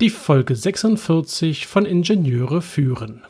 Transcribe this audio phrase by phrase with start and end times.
[0.00, 3.22] die Folge 46 von Ingenieure führen.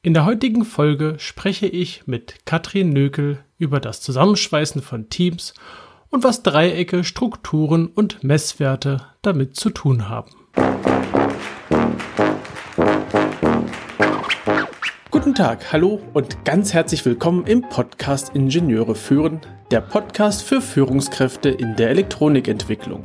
[0.00, 5.52] In der heutigen Folge spreche ich mit Katrin Nökel über das Zusammenschweißen von Teams
[6.08, 10.30] und was Dreiecke, Strukturen und Messwerte damit zu tun haben.
[15.10, 21.50] Guten Tag, hallo und ganz herzlich willkommen im Podcast Ingenieure führen, der Podcast für Führungskräfte
[21.50, 23.04] in der Elektronikentwicklung.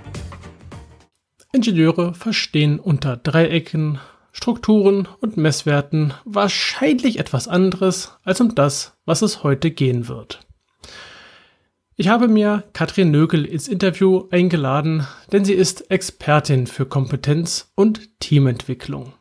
[1.53, 3.99] Ingenieure verstehen unter Dreiecken,
[4.31, 10.39] Strukturen und Messwerten wahrscheinlich etwas anderes als um das, was es heute gehen wird.
[11.97, 18.19] Ich habe mir Katrin Nögel ins Interview eingeladen, denn sie ist Expertin für Kompetenz und
[18.19, 19.13] Teamentwicklung.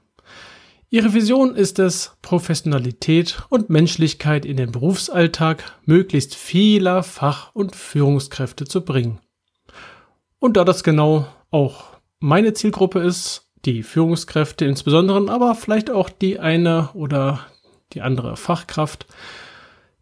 [0.89, 8.65] Ihre Vision ist es, Professionalität und Menschlichkeit in den Berufsalltag möglichst vieler Fach- und Führungskräfte
[8.65, 9.21] zu bringen.
[10.39, 16.39] Und da das genau auch meine Zielgruppe ist, die Führungskräfte insbesondere, aber vielleicht auch die
[16.39, 17.41] eine oder
[17.93, 19.07] die andere Fachkraft,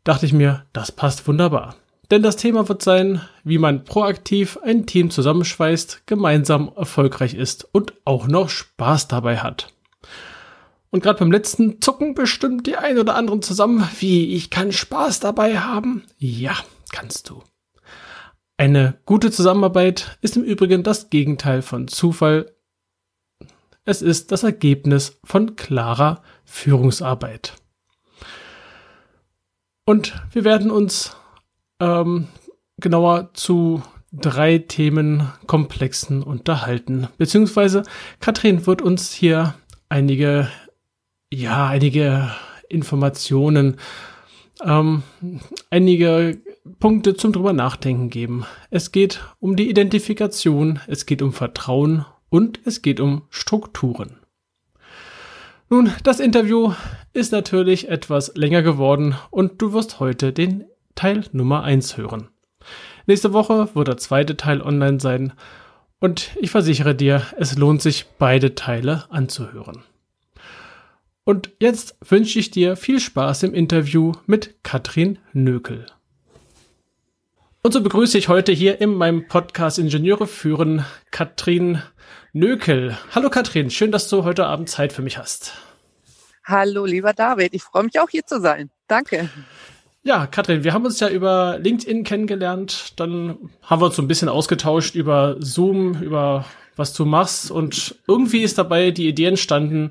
[0.05, 1.77] dachte ich mir, das passt wunderbar.
[2.11, 7.93] Denn das Thema wird sein, wie man proaktiv ein Team zusammenschweißt, gemeinsam erfolgreich ist und
[8.05, 9.73] auch noch Spaß dabei hat.
[10.91, 15.21] Und gerade beim letzten zucken bestimmt die ein oder anderen zusammen, wie ich kann Spaß
[15.21, 16.05] dabei haben.
[16.17, 16.57] Ja,
[16.91, 17.43] kannst du.
[18.61, 22.53] Eine gute Zusammenarbeit ist im Übrigen das Gegenteil von Zufall.
[23.85, 27.55] Es ist das Ergebnis von klarer Führungsarbeit.
[29.85, 31.17] Und wir werden uns
[31.79, 32.27] ähm,
[32.79, 37.07] genauer zu drei Themenkomplexen unterhalten.
[37.17, 37.85] Beziehungsweise
[38.19, 39.55] Katrin wird uns hier
[39.89, 40.51] einige,
[41.33, 42.33] ja, einige
[42.69, 43.77] Informationen,
[44.65, 45.05] ähm,
[45.71, 46.41] einige
[46.79, 48.45] Punkte zum drüber nachdenken geben.
[48.71, 54.19] Es geht um die Identifikation, es geht um Vertrauen und es geht um Strukturen.
[55.71, 56.73] Nun, das Interview
[57.13, 60.65] ist natürlich etwas länger geworden und du wirst heute den
[60.95, 62.29] Teil Nummer 1 hören.
[63.07, 65.33] Nächste Woche wird der zweite Teil online sein
[66.01, 69.83] und ich versichere dir, es lohnt sich, beide Teile anzuhören.
[71.25, 75.87] Und jetzt wünsche ich dir viel Spaß im Interview mit Katrin Nökel.
[77.61, 81.83] Und so begrüße ich heute hier in meinem Podcast Ingenieure führen Katrin
[82.33, 82.97] Nökel.
[83.13, 85.55] Hallo Katrin, schön, dass du heute Abend Zeit für mich hast.
[86.45, 88.71] Hallo, lieber David, ich freue mich auch hier zu sein.
[88.87, 89.29] Danke.
[90.05, 94.09] Ja, Katrin, wir haben uns ja über LinkedIn kennengelernt, dann haben wir uns so ein
[94.09, 96.45] bisschen ausgetauscht über Zoom, über
[96.77, 99.91] was du machst und irgendwie ist dabei die Idee entstanden,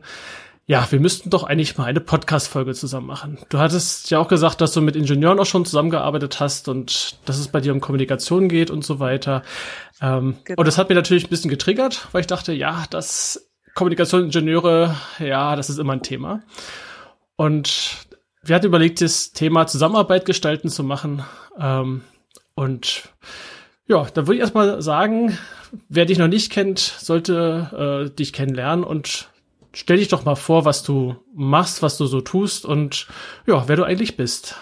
[0.69, 3.39] ja, wir müssten doch eigentlich mal eine Podcast-Folge zusammen machen.
[3.47, 7.37] Du hattest ja auch gesagt, dass du mit Ingenieuren auch schon zusammengearbeitet hast und dass
[7.37, 9.43] es bei dir um Kommunikation geht und so weiter.
[10.01, 10.59] Ähm, genau.
[10.59, 15.55] Und das hat mir natürlich ein bisschen getriggert, weil ich dachte, ja, das Kommunikationsingenieure, ja,
[15.55, 16.41] das ist immer ein Thema.
[17.37, 18.07] Und
[18.43, 21.23] wir hatten überlegt, das Thema Zusammenarbeit gestalten zu machen.
[21.57, 22.01] Ähm,
[22.55, 23.03] und
[23.87, 25.37] ja, da würde ich erstmal sagen,
[25.87, 29.29] wer dich noch nicht kennt, sollte äh, dich kennenlernen und
[29.73, 33.07] stell dich doch mal vor, was du machst, was du so tust und
[33.45, 34.55] ja, wer du eigentlich bist.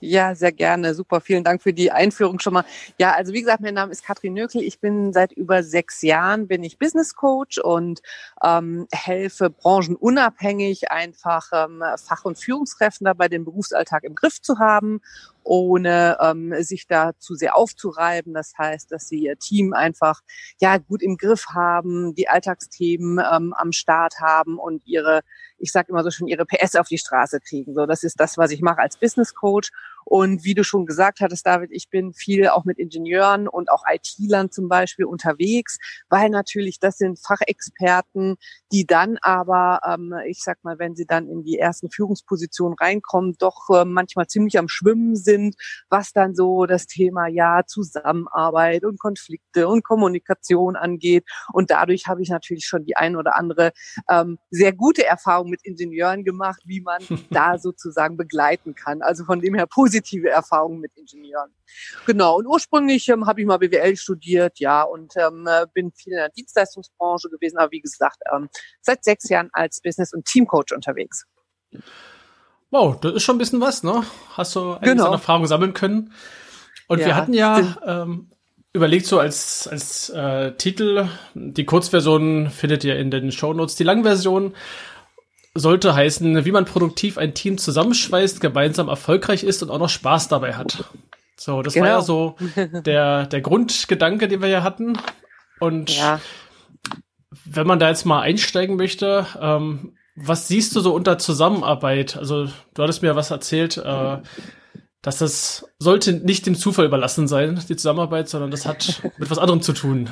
[0.00, 0.94] Ja, sehr gerne.
[0.94, 1.20] Super.
[1.20, 2.64] Vielen Dank für die Einführung schon mal.
[2.98, 4.62] Ja, also wie gesagt, mein Name ist Katrin Nökel.
[4.62, 8.00] Ich bin seit über sechs Jahren bin ich Business Coach und
[8.42, 15.00] ähm, helfe branchenunabhängig einfach ähm, Fach- und Führungskräften dabei, den Berufsalltag im Griff zu haben
[15.42, 18.34] ohne ähm, sich da zu sehr aufzureiben.
[18.34, 20.20] Das heißt, dass sie ihr Team einfach
[20.60, 25.22] ja gut im Griff haben, die Alltagsthemen ähm, am Start haben und ihre,
[25.60, 27.74] ich sage immer so schön, ihre PS auf die Straße kriegen.
[27.74, 29.70] So, das ist das, was ich mache als Business Coach.
[30.10, 33.84] Und wie du schon gesagt hattest, David, ich bin viel auch mit Ingenieuren und auch
[33.88, 35.78] IT-Lern zum Beispiel unterwegs,
[36.08, 38.34] weil natürlich das sind Fachexperten,
[38.72, 43.36] die dann aber, ähm, ich sag mal, wenn sie dann in die ersten Führungspositionen reinkommen,
[43.38, 45.54] doch äh, manchmal ziemlich am Schwimmen sind,
[45.90, 51.24] was dann so das Thema ja Zusammenarbeit und Konflikte und Kommunikation angeht.
[51.52, 53.70] Und dadurch habe ich natürlich schon die ein oder andere
[54.10, 59.02] ähm, sehr gute Erfahrung mit Ingenieuren gemacht, wie man da sozusagen begleiten kann.
[59.02, 59.68] Also von dem her
[60.00, 61.50] positive Erfahrungen mit Ingenieuren.
[62.06, 62.38] Genau.
[62.38, 66.28] Und ursprünglich ähm, habe ich mal BWL studiert, ja, und ähm, bin viel in der
[66.30, 68.48] Dienstleistungsbranche gewesen, aber wie gesagt, ähm,
[68.80, 71.26] seit sechs Jahren als Business- und Teamcoach unterwegs.
[72.70, 74.04] Wow, das ist schon ein bisschen was, ne?
[74.34, 75.12] Hast du eigentlich genau.
[75.12, 76.12] Erfahrung sammeln können?
[76.88, 78.30] Und ja, wir hatten ja ähm,
[78.72, 84.54] überlegt so als, als äh, Titel, die Kurzversion findet ihr in den Shownotes, die Langversion
[85.60, 90.28] sollte heißen, wie man produktiv ein Team zusammenschweißt, gemeinsam erfolgreich ist und auch noch Spaß
[90.28, 90.84] dabei hat.
[91.36, 91.86] So, das genau.
[91.86, 92.36] war ja so
[92.84, 94.98] der, der Grundgedanke, den wir ja hatten.
[95.58, 96.20] Und ja.
[97.44, 102.16] wenn man da jetzt mal einsteigen möchte, ähm, was siehst du so unter Zusammenarbeit?
[102.16, 104.18] Also, du hattest mir was erzählt, äh,
[105.02, 109.38] dass das sollte nicht dem Zufall überlassen sein, die Zusammenarbeit, sondern das hat mit was
[109.38, 110.10] anderem zu tun.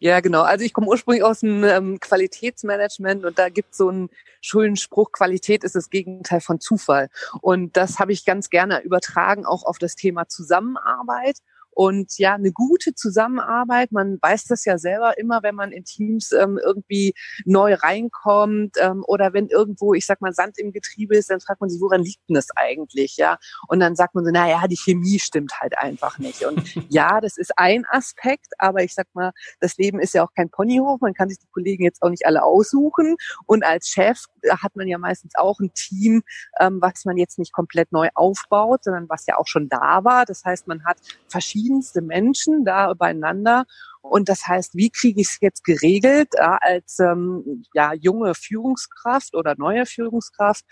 [0.00, 0.42] Ja, genau.
[0.42, 4.10] Also ich komme ursprünglich aus dem ähm, Qualitätsmanagement und da gibt es so einen
[4.40, 7.08] schönen Spruch, Qualität ist das Gegenteil von Zufall.
[7.40, 11.38] Und das habe ich ganz gerne übertragen, auch auf das Thema Zusammenarbeit.
[11.78, 16.32] Und ja, eine gute Zusammenarbeit, man weiß das ja selber immer, wenn man in Teams
[16.32, 17.14] ähm, irgendwie
[17.44, 21.60] neu reinkommt ähm, oder wenn irgendwo, ich sag mal, Sand im Getriebe ist, dann fragt
[21.60, 23.38] man sich, woran liegt denn das eigentlich, ja?
[23.68, 26.44] Und dann sagt man so, naja, die Chemie stimmt halt einfach nicht.
[26.44, 26.60] Und
[26.90, 29.30] ja, das ist ein Aspekt, aber ich sag mal,
[29.60, 32.26] das Leben ist ja auch kein Ponyhof, man kann sich die Kollegen jetzt auch nicht
[32.26, 33.14] alle aussuchen.
[33.46, 36.24] Und als Chef hat man ja meistens auch ein Team,
[36.58, 40.24] ähm, was man jetzt nicht komplett neu aufbaut, sondern was ja auch schon da war.
[40.24, 40.98] Das heißt, man hat
[41.28, 43.64] verschiedene verschiedenste Menschen da beieinander.
[44.00, 49.34] Und das heißt, wie kriege ich es jetzt geregelt äh, als ähm, ja, junge Führungskraft
[49.34, 50.64] oder neue Führungskraft,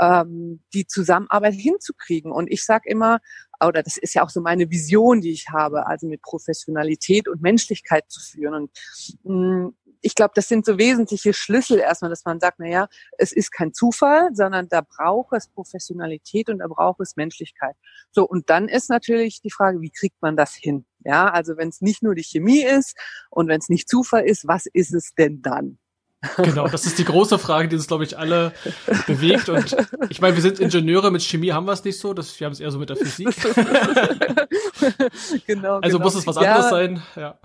[0.00, 2.32] ähm, die Zusammenarbeit hinzukriegen?
[2.32, 3.18] Und ich sage immer,
[3.64, 7.40] oder das ist ja auch so meine Vision, die ich habe, also mit Professionalität und
[7.40, 8.54] Menschlichkeit zu führen.
[8.54, 8.70] Und
[9.22, 12.88] mh, mm, ich glaube, das sind so wesentliche Schlüssel erstmal, dass man sagt, na ja,
[13.18, 17.76] es ist kein Zufall, sondern da braucht es Professionalität und da braucht es Menschlichkeit.
[18.10, 20.84] So, und dann ist natürlich die Frage, wie kriegt man das hin?
[21.04, 22.96] Ja, also wenn es nicht nur die Chemie ist
[23.30, 25.78] und wenn es nicht Zufall ist, was ist es denn dann?
[26.36, 28.52] Genau, das ist die große Frage, die uns, glaube ich, alle
[29.06, 29.48] bewegt.
[29.48, 29.76] Und
[30.08, 32.52] ich meine, wir sind Ingenieure, mit Chemie haben wir es nicht so, das, wir haben
[32.52, 33.28] es eher so mit der Physik.
[35.46, 35.80] genau.
[35.80, 36.04] Also genau.
[36.04, 37.02] muss es was anderes ja, sein.
[37.16, 37.38] Ja.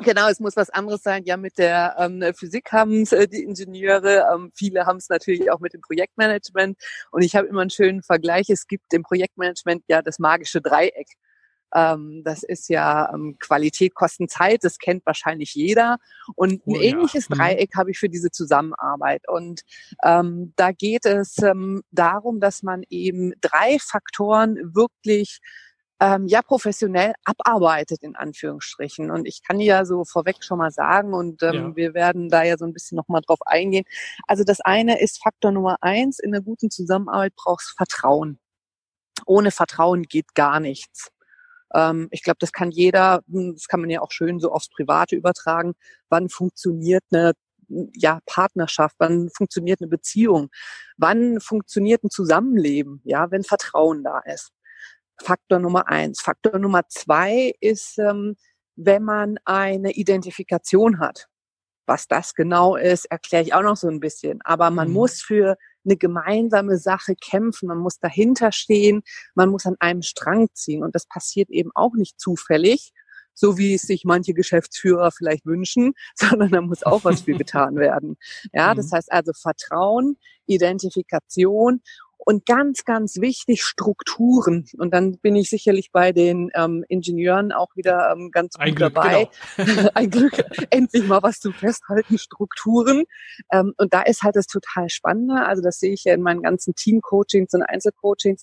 [0.00, 1.24] Genau, es muss was anderes sein.
[1.24, 5.50] Ja, mit der ähm, Physik haben es äh, die Ingenieure, ähm, viele haben es natürlich
[5.50, 6.76] auch mit dem Projektmanagement.
[7.10, 8.50] Und ich habe immer einen schönen Vergleich.
[8.50, 11.16] Es gibt im Projektmanagement ja das magische Dreieck.
[11.74, 15.98] Ähm, das ist ja ähm, Qualität, Kosten, Zeit, das kennt wahrscheinlich jeder.
[16.34, 17.34] Und ein oh, ähnliches ja.
[17.34, 17.38] Mhm.
[17.38, 19.28] Dreieck habe ich für diese Zusammenarbeit.
[19.28, 19.62] Und
[20.04, 25.40] ähm, da geht es ähm, darum, dass man eben drei Faktoren wirklich
[26.00, 29.10] ähm, ja professionell abarbeitet in Anführungsstrichen.
[29.10, 31.76] Und ich kann ja so vorweg schon mal sagen und ähm, ja.
[31.76, 33.84] wir werden da ja so ein bisschen nochmal drauf eingehen.
[34.26, 38.38] Also das eine ist Faktor Nummer eins, in einer guten Zusammenarbeit brauchst Vertrauen.
[39.26, 41.10] Ohne Vertrauen geht gar nichts.
[41.74, 44.68] Ähm, ich glaube, das kann jeder, hm, das kann man ja auch schön so aufs
[44.68, 45.74] Private übertragen.
[46.08, 47.32] Wann funktioniert eine
[47.94, 50.48] ja, Partnerschaft, wann funktioniert eine Beziehung,
[50.96, 54.52] wann funktioniert ein Zusammenleben, ja, wenn Vertrauen da ist.
[55.20, 56.20] Faktor Nummer eins.
[56.20, 58.36] Faktor Nummer zwei ist, ähm,
[58.76, 61.26] wenn man eine Identifikation hat.
[61.86, 64.40] Was das genau ist, erkläre ich auch noch so ein bisschen.
[64.44, 64.94] Aber man mhm.
[64.94, 69.02] muss für eine gemeinsame Sache kämpfen, man muss dahinter stehen,
[69.34, 70.82] man muss an einem Strang ziehen.
[70.82, 72.92] Und das passiert eben auch nicht zufällig,
[73.34, 77.76] so wie es sich manche Geschäftsführer vielleicht wünschen, sondern da muss auch was für getan
[77.76, 78.16] werden.
[78.52, 78.96] Ja, das mhm.
[78.96, 81.82] heißt also Vertrauen, Identifikation
[82.28, 84.66] und ganz, ganz wichtig, Strukturen.
[84.76, 88.92] Und dann bin ich sicherlich bei den ähm, Ingenieuren auch wieder ähm, ganz gut Glück,
[88.92, 89.30] dabei.
[89.56, 89.88] Genau.
[89.94, 93.04] Ein Glück, endlich mal was zu festhalten, Strukturen.
[93.50, 95.46] Ähm, und da ist halt das total Spannende.
[95.46, 98.42] Also das sehe ich ja in meinen ganzen Team-Coachings und Einzelcoachings,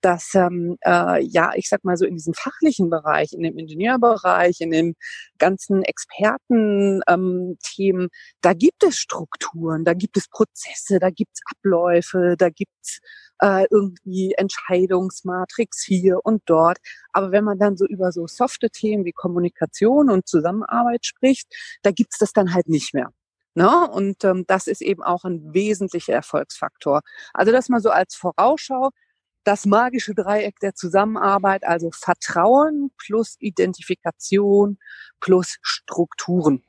[0.00, 4.60] dass ähm, äh, ja, ich sag mal so in diesem fachlichen Bereich, in dem Ingenieurbereich,
[4.60, 4.94] in dem
[5.38, 8.08] ganzen Experten-Themen, ähm,
[8.42, 13.00] da gibt es Strukturen, da gibt es Prozesse, da gibt es Abläufe, da gibt's
[13.40, 16.78] äh, irgendwie Entscheidungsmatrix hier und dort.
[17.12, 21.48] Aber wenn man dann so über so softe Themen wie Kommunikation und Zusammenarbeit spricht,
[21.82, 23.10] da gibt's das dann halt nicht mehr.
[23.54, 23.88] Ne?
[23.88, 27.02] Und ähm, das ist eben auch ein wesentlicher Erfolgsfaktor.
[27.32, 28.90] Also das mal so als Vorausschau,
[29.44, 34.78] das magische Dreieck der Zusammenarbeit, also Vertrauen plus Identifikation
[35.20, 36.64] plus Strukturen.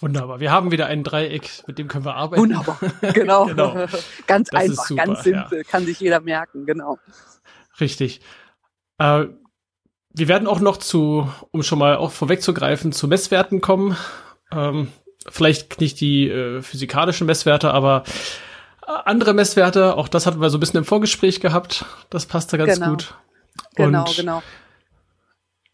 [0.00, 0.40] Wunderbar.
[0.40, 2.42] Wir haben wieder ein Dreieck, mit dem können wir arbeiten.
[2.42, 2.78] Wunderbar.
[3.14, 3.46] Genau.
[3.46, 3.86] genau.
[4.26, 5.64] ganz das einfach, super, ganz simpel, ja.
[5.64, 6.98] kann sich jeder merken, genau.
[7.80, 8.20] Richtig.
[8.98, 9.26] Äh,
[10.10, 13.96] wir werden auch noch zu, um schon mal auch vorwegzugreifen, zu Messwerten kommen.
[14.52, 14.88] Ähm,
[15.28, 18.04] vielleicht nicht die äh, physikalischen Messwerte, aber
[18.86, 21.84] äh, andere Messwerte, auch das hatten wir so ein bisschen im Vorgespräch gehabt.
[22.10, 22.90] Das passte ganz genau.
[22.90, 23.14] gut.
[23.76, 24.42] Genau, Und genau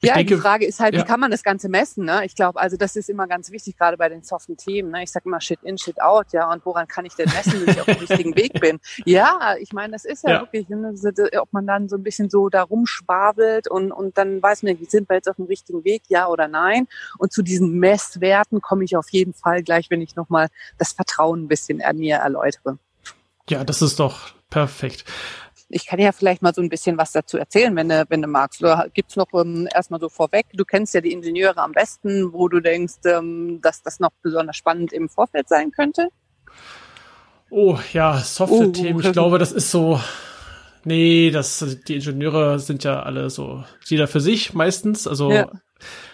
[0.09, 1.01] ja, denke, die Frage ist halt, ja.
[1.01, 2.05] wie kann man das Ganze messen?
[2.05, 2.25] Ne?
[2.25, 4.91] Ich glaube, also das ist immer ganz wichtig, gerade bei den soften Themen.
[4.91, 5.03] Ne?
[5.03, 6.51] Ich sage immer Shit in, Shit out, ja.
[6.51, 8.81] Und woran kann ich denn messen, wie ich auf dem richtigen Weg bin?
[9.05, 10.41] Ja, ich meine, das ist ja, ja.
[10.41, 10.95] wirklich, ne,
[11.41, 15.09] ob man dann so ein bisschen so da rumschwabelt und, und dann weiß man, sind
[15.09, 16.87] wir jetzt auf dem richtigen Weg, ja oder nein?
[17.19, 21.45] Und zu diesen Messwerten komme ich auf jeden Fall gleich, wenn ich nochmal das Vertrauen
[21.45, 22.79] ein bisschen an mir erläutere.
[23.49, 25.05] Ja, das ist doch perfekt.
[25.73, 28.29] Ich kann ja vielleicht mal so ein bisschen was dazu erzählen, wenn du, wenn du
[28.29, 28.61] magst.
[28.61, 30.47] Oder gibt's noch ähm, erstmal so vorweg?
[30.53, 34.57] Du kennst ja die Ingenieure am besten, wo du denkst, ähm, dass das noch besonders
[34.57, 36.09] spannend im Vorfeld sein könnte?
[37.51, 38.97] Oh ja, Software-Themen.
[38.97, 40.01] Uh, ich glaube, das ist so.
[40.85, 45.07] Nee, das, die Ingenieure sind ja alle so, jeder für sich meistens.
[45.07, 45.51] Also, ja.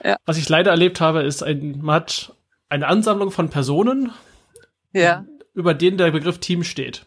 [0.05, 0.17] Ja.
[0.27, 2.35] was ich leider erlebt habe, ist ein, man hat
[2.69, 4.13] eine Ansammlung von Personen,
[4.93, 5.25] ja.
[5.55, 7.07] über denen der Begriff Team steht.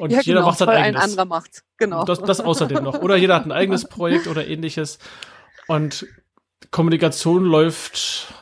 [0.00, 1.02] Und ja, jeder genau, macht sein eigenes.
[1.02, 2.04] Ein anderer macht, genau.
[2.04, 3.02] Das, das außerdem noch.
[3.02, 4.98] Oder jeder hat ein eigenes Projekt oder ähnliches.
[5.68, 6.06] Und
[6.70, 8.32] Kommunikation läuft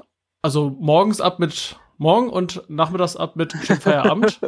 [0.41, 4.41] also morgens ab mit morgen und nachmittags ab mit schon Feierabend.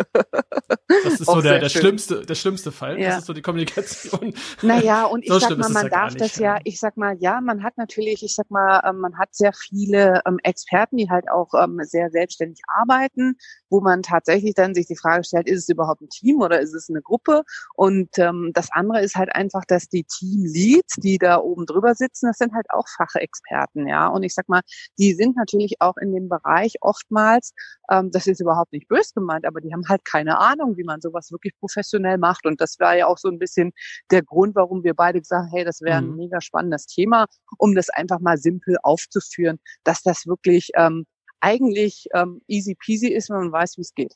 [1.04, 2.98] Das ist so der, der schlimmste, der schlimmste Fall.
[2.98, 3.10] Ja.
[3.10, 4.34] Das ist so die Kommunikation.
[4.62, 7.62] Naja, und ich so sag mal, man darf das ja, ich sag mal, ja, man
[7.62, 11.52] hat natürlich, ich sag mal, ähm, man hat sehr viele ähm, Experten, die halt auch
[11.54, 13.36] ähm, sehr selbstständig arbeiten,
[13.68, 16.74] wo man tatsächlich dann sich die Frage stellt, ist es überhaupt ein Team oder ist
[16.74, 17.42] es eine Gruppe?
[17.74, 22.26] Und ähm, das andere ist halt einfach, dass die Teamleads, die da oben drüber sitzen,
[22.26, 24.08] das sind halt auch Fachexperten, ja.
[24.08, 24.60] Und ich sag mal,
[24.98, 27.52] die sind natürlich auch in dem Bereich oftmals damals,
[27.90, 31.00] ähm, das ist überhaupt nicht bös gemeint, aber die haben halt keine Ahnung, wie man
[31.00, 32.46] sowas wirklich professionell macht.
[32.46, 33.72] Und das war ja auch so ein bisschen
[34.10, 36.16] der Grund, warum wir beide gesagt haben, hey, das wäre ein mhm.
[36.16, 37.26] mega spannendes Thema,
[37.58, 41.06] um das einfach mal simpel aufzuführen, dass das wirklich ähm,
[41.40, 44.14] eigentlich ähm, easy peasy ist, wenn man weiß, wie es geht.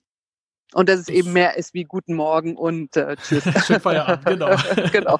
[0.74, 3.44] Und dass es eben mehr ist wie Guten Morgen und äh, Tschüss.
[3.66, 4.56] Schönen Feierabend, genau.
[4.92, 5.18] genau.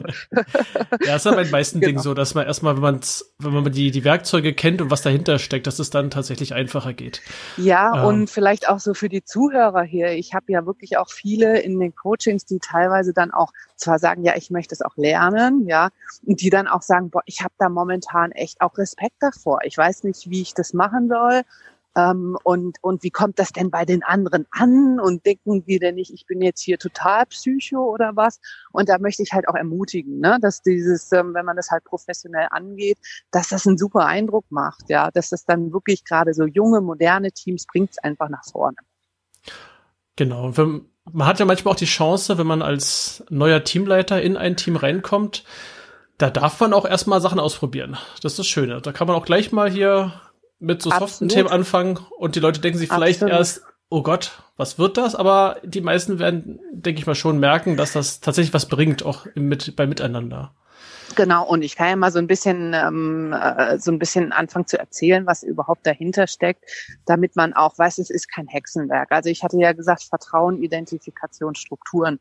[1.07, 1.89] ja, ist ja bei den meisten genau.
[1.89, 3.01] Dingen so, dass man erstmal, wenn man
[3.39, 6.93] wenn man die, die Werkzeuge kennt und was dahinter steckt, dass es dann tatsächlich einfacher
[6.93, 7.23] geht.
[7.57, 8.05] Ja, ähm.
[8.05, 10.09] und vielleicht auch so für die Zuhörer hier.
[10.13, 14.25] Ich habe ja wirklich auch viele in den Coachings, die teilweise dann auch zwar sagen,
[14.25, 15.91] ja, ich möchte es auch lernen, ja,
[16.27, 19.61] und die dann auch sagen, boah, ich habe da momentan echt auch Respekt davor.
[19.65, 21.43] Ich weiß nicht, wie ich das machen soll.
[21.97, 24.99] Ähm, und, und wie kommt das denn bei den anderen an?
[25.01, 28.41] Und denken die denn nicht, ich bin jetzt hier total psycho oder was?
[28.73, 30.39] Und da möchte ich halt auch ermutigen, ne?
[30.41, 32.99] dass dieses, ähm, wenn man das halt professionell angeht,
[33.31, 37.33] dass das einen super Eindruck macht, ja, dass das dann wirklich gerade so junge, moderne
[37.33, 38.77] Teams bringt es einfach nach vorne.
[40.17, 40.53] Genau.
[41.13, 44.77] Man hat ja manchmal auch die Chance, wenn man als neuer Teamleiter in ein Team
[44.77, 45.45] reinkommt,
[46.19, 47.97] da darf man auch erstmal Sachen ausprobieren.
[48.23, 48.81] Das ist das Schöne.
[48.81, 50.13] Da kann man auch gleich mal hier
[50.65, 53.39] mit so soften Themen anfangen und die Leute denken sich vielleicht Absolut.
[53.39, 55.15] erst, oh Gott, was wird das?
[55.15, 59.27] Aber die meisten werden, denke ich mal, schon merken, dass das tatsächlich was bringt, auch
[59.35, 60.53] im, mit, beim Miteinander.
[61.17, 64.67] Genau, und ich kann ja mal so ein bisschen ähm, äh, so ein bisschen anfangen
[64.67, 66.65] zu erzählen, was überhaupt dahinter steckt,
[67.05, 69.13] damit man auch weiß, es ist kein Hexenwerk.
[69.13, 72.21] Also ich hatte ja gesagt, Vertrauen, Identifikation, Strukturen.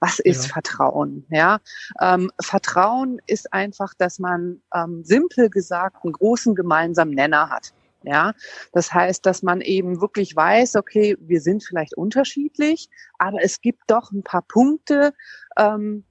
[0.00, 0.52] Was ist ja.
[0.52, 1.26] Vertrauen?
[1.30, 1.60] Ja,
[2.00, 7.72] ähm, Vertrauen ist einfach, dass man ähm, simpel gesagt einen großen gemeinsamen Nenner hat.
[8.04, 8.34] Ja,
[8.72, 13.82] das heißt, dass man eben wirklich weiß, okay, wir sind vielleicht unterschiedlich, aber es gibt
[13.86, 15.14] doch ein paar Punkte,
[15.56, 16.04] ähm,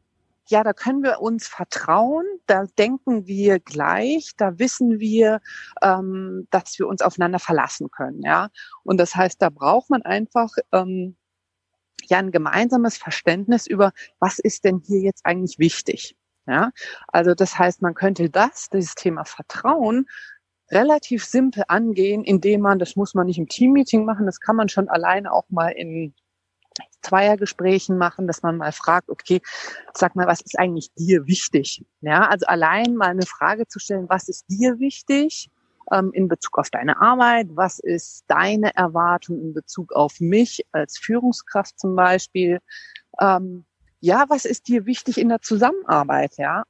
[0.48, 5.40] ja, da können wir uns vertrauen, da denken wir gleich, da wissen wir,
[5.82, 8.50] ähm, dass wir uns aufeinander verlassen können, ja.
[8.84, 11.16] Und das heißt, da braucht man einfach ähm,
[12.08, 16.16] ja ein gemeinsames Verständnis über, was ist denn hier jetzt eigentlich wichtig.
[16.46, 16.72] Ja,
[17.08, 20.08] also das heißt, man könnte das, dieses Thema Vertrauen,
[20.74, 24.70] relativ simpel angehen, indem man, das muss man nicht im Teammeeting machen, das kann man
[24.70, 26.14] schon alleine auch mal in
[27.02, 29.42] Zweiergesprächen machen, dass man mal fragt, okay,
[29.94, 31.86] sag mal, was ist eigentlich dir wichtig?
[32.02, 35.50] Ja, also allein mal eine Frage zu stellen, was ist dir wichtig
[35.92, 37.48] ähm, in Bezug auf deine Arbeit?
[37.52, 42.60] Was ist deine Erwartung in Bezug auf mich als Führungskraft zum Beispiel?
[43.20, 43.66] Ähm,
[44.00, 46.34] ja, was ist dir wichtig in der Zusammenarbeit?
[46.38, 46.64] Ja,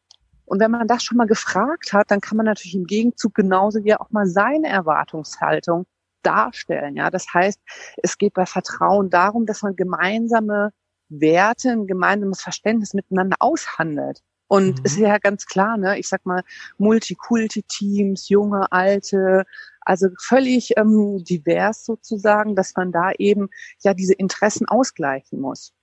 [0.45, 3.83] und wenn man das schon mal gefragt hat, dann kann man natürlich im Gegenzug genauso
[3.83, 5.85] wie auch mal seine Erwartungshaltung
[6.23, 6.95] darstellen.
[6.95, 7.59] Ja, das heißt,
[8.01, 10.71] es geht bei Vertrauen darum, dass man gemeinsame
[11.09, 14.21] Werte, ein gemeinsames Verständnis miteinander aushandelt.
[14.47, 14.85] Und mhm.
[14.85, 16.43] ist ja ganz klar, ne, ich sag mal,
[16.77, 19.45] Multikulti-Teams, junge, alte,
[19.81, 23.49] also völlig ähm, divers sozusagen, dass man da eben
[23.81, 25.73] ja diese Interessen ausgleichen muss.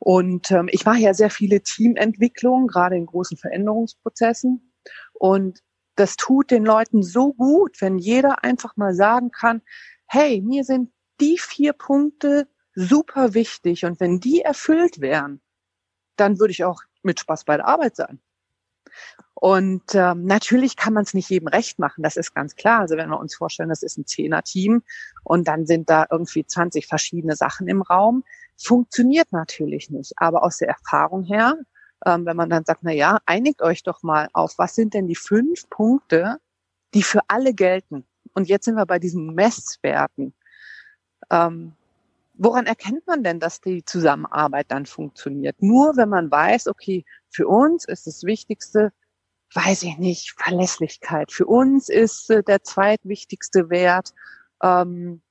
[0.00, 4.72] Und ähm, ich mache ja sehr viele Teamentwicklungen, gerade in großen Veränderungsprozessen.
[5.12, 5.60] Und
[5.94, 9.60] das tut den Leuten so gut, wenn jeder einfach mal sagen kann,
[10.06, 10.90] hey, mir sind
[11.20, 15.42] die vier Punkte super wichtig und wenn die erfüllt wären,
[16.16, 18.20] dann würde ich auch mit Spaß bei der Arbeit sein.
[19.34, 22.80] Und ähm, natürlich kann man es nicht jedem recht machen, das ist ganz klar.
[22.80, 24.82] Also wenn wir uns vorstellen, das ist ein Zehner-Team
[25.24, 28.24] und dann sind da irgendwie 20 verschiedene Sachen im Raum,
[28.62, 30.12] funktioniert natürlich nicht.
[30.16, 31.56] Aber aus der Erfahrung her,
[32.06, 35.06] ähm, wenn man dann sagt, na ja, einigt euch doch mal auf, was sind denn
[35.06, 36.38] die fünf Punkte,
[36.94, 38.06] die für alle gelten?
[38.34, 40.34] Und jetzt sind wir bei diesen Messwerten.
[41.30, 41.72] Ähm,
[42.34, 45.62] woran erkennt man denn, dass die Zusammenarbeit dann funktioniert?
[45.62, 48.92] Nur wenn man weiß, okay, für uns ist das Wichtigste,
[49.54, 51.32] weiß ich nicht, Verlässlichkeit.
[51.32, 54.14] Für uns ist äh, der zweitwichtigste Wert
[54.62, 55.22] ähm,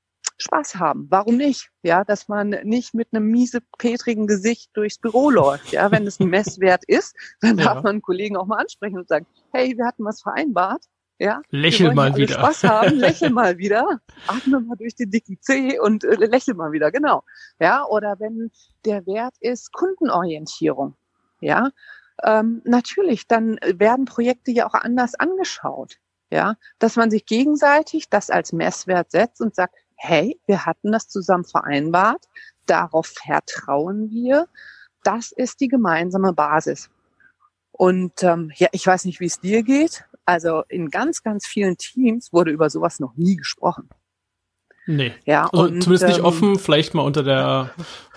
[0.41, 1.07] Spaß haben.
[1.09, 1.69] Warum nicht?
[1.83, 5.71] Ja, dass man nicht mit einem miese, petrigen Gesicht durchs Büro läuft.
[5.71, 9.07] Ja, wenn es ein Messwert ist, dann darf man einen Kollegen auch mal ansprechen und
[9.07, 10.83] sagen, hey, wir hatten was vereinbart.
[11.21, 12.35] Ja, lächel mal wieder.
[12.35, 16.71] Spaß haben, lächel mal wieder, atme mal durch die dicken Zeh und äh, lächel mal
[16.71, 17.23] wieder, genau.
[17.59, 18.51] Ja, oder wenn
[18.85, 20.95] der Wert ist Kundenorientierung.
[21.41, 21.71] Ja,
[22.23, 25.97] ähm, natürlich, dann werden Projekte ja auch anders angeschaut.
[26.31, 31.07] Ja, dass man sich gegenseitig das als Messwert setzt und sagt, hey, wir hatten das
[31.07, 32.25] zusammen vereinbart,
[32.65, 34.47] darauf vertrauen wir,
[35.03, 36.89] das ist die gemeinsame Basis.
[37.71, 40.03] Und ähm, ja, ich weiß nicht, wie es dir geht.
[40.25, 43.89] Also in ganz, ganz vielen Teams wurde über sowas noch nie gesprochen.
[44.85, 45.13] Nee.
[45.25, 47.71] Ja, also und, zumindest nicht ähm, offen, vielleicht mal unter der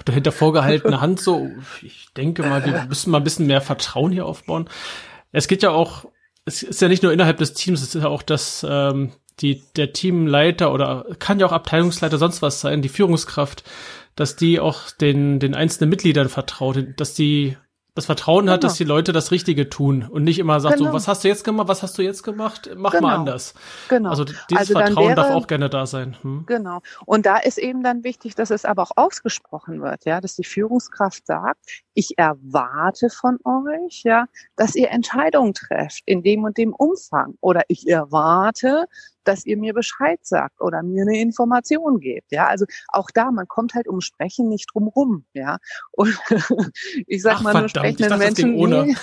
[0.05, 1.51] dahinter vorgehaltene Hand so.
[1.83, 4.69] Ich denke mal, wir müssen mal ein bisschen mehr Vertrauen hier aufbauen.
[5.33, 6.07] Es geht ja auch,
[6.45, 9.63] es ist ja nicht nur innerhalb des Teams, es ist ja auch das, ähm, die,
[9.77, 13.65] der Teamleiter oder kann ja auch Abteilungsleiter, sonst was sein, die Führungskraft,
[14.17, 17.57] dass die auch den, den einzelnen Mitgliedern vertraut, dass die
[17.95, 18.53] das Vertrauen genau.
[18.53, 18.87] hat, dass genau.
[18.87, 20.91] die Leute das Richtige tun und nicht immer sagt, genau.
[20.91, 23.09] so, was hast du jetzt gemacht, was hast du jetzt gemacht, mach genau.
[23.09, 23.53] mal anders.
[23.89, 24.09] Genau.
[24.09, 26.17] Also dieses also Vertrauen wäre, darf auch gerne da sein.
[26.23, 26.45] Hm?
[26.47, 26.81] Genau.
[27.05, 30.45] Und da ist eben dann wichtig, dass es aber auch ausgesprochen wird, ja, dass die
[30.45, 34.25] Führungskraft sagt, ich erwarte von euch, ja,
[34.57, 38.87] dass ihr Entscheidungen trefft in dem und dem Umfang oder ich erwarte,
[39.25, 42.33] dass ihr mir Bescheid sagt oder mir eine Information gebt.
[42.33, 45.25] Ja, also auch da, man kommt halt um Sprechen nicht drum rum.
[45.33, 45.59] Ja,
[45.93, 46.19] und
[47.07, 48.97] ich sag Ach, mal, nur sprechenden dachte, Menschen, nee,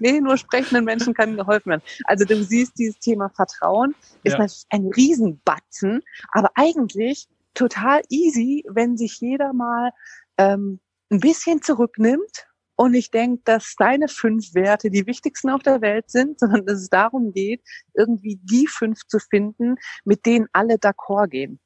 [0.12, 1.82] nee, nur sprechenden Menschen kann geholfen werden.
[2.04, 4.38] Also du siehst, dieses Thema Vertrauen ist ja.
[4.38, 9.90] natürlich ein Riesenbatzen, aber eigentlich total easy, wenn sich jeder mal
[10.38, 12.46] ähm, ein bisschen zurücknimmt
[12.76, 16.80] und ich denke, dass deine fünf Werte die wichtigsten auf der Welt sind, sondern dass
[16.80, 17.62] es darum geht,
[17.94, 21.58] irgendwie die fünf zu finden, mit denen alle d'accord gehen.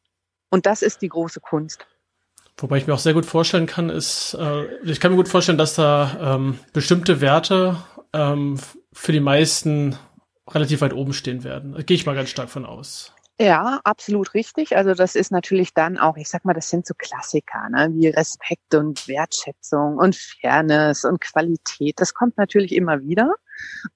[0.51, 1.87] Und das ist die große Kunst.
[2.57, 5.59] Wobei ich mir auch sehr gut vorstellen kann, ist, äh, ich kann mir gut vorstellen,
[5.59, 7.77] dass da ähm, bestimmte Werte
[8.13, 8.59] ähm,
[8.93, 9.97] für die meisten
[10.49, 11.75] relativ weit oben stehen werden.
[11.87, 13.15] Gehe ich mal ganz stark von aus.
[13.43, 14.77] Ja, absolut richtig.
[14.77, 17.89] Also das ist natürlich dann auch, ich sag mal, das sind so Klassiker, ne?
[17.95, 21.99] wie Respekt und Wertschätzung und Fairness und Qualität.
[22.01, 23.35] Das kommt natürlich immer wieder.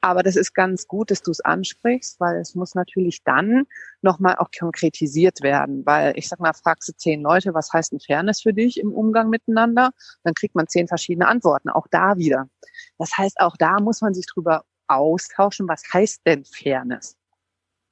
[0.01, 3.65] Aber das ist ganz gut, dass du es ansprichst, weil es muss natürlich dann
[4.01, 5.85] nochmal auch konkretisiert werden.
[5.85, 8.93] Weil ich sag mal, fragst du zehn Leute, was heißt denn Fairness für dich im
[8.95, 9.91] Umgang miteinander?
[10.23, 12.49] Dann kriegt man zehn verschiedene Antworten, auch da wieder.
[12.97, 17.19] Das heißt, auch da muss man sich drüber austauschen, was heißt denn Fairness?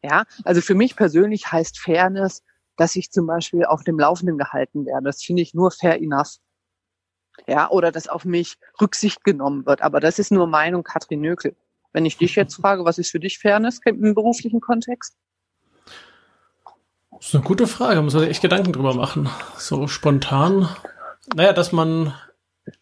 [0.02, 2.42] Ja, also für mich persönlich heißt Fairness,
[2.76, 5.04] dass ich zum Beispiel auf dem Laufenden gehalten werde.
[5.04, 6.38] Das finde ich nur fair enough.
[7.46, 9.82] Ja, oder dass auf mich Rücksicht genommen wird.
[9.82, 11.56] Aber das ist nur Meinung Katrin Nökel.
[11.92, 15.16] Wenn ich dich jetzt frage, was ist für dich Fairness im beruflichen Kontext?
[17.12, 19.28] Das ist eine gute Frage, da muss man echt Gedanken drüber machen.
[19.56, 20.68] So spontan.
[21.36, 22.14] Naja, dass man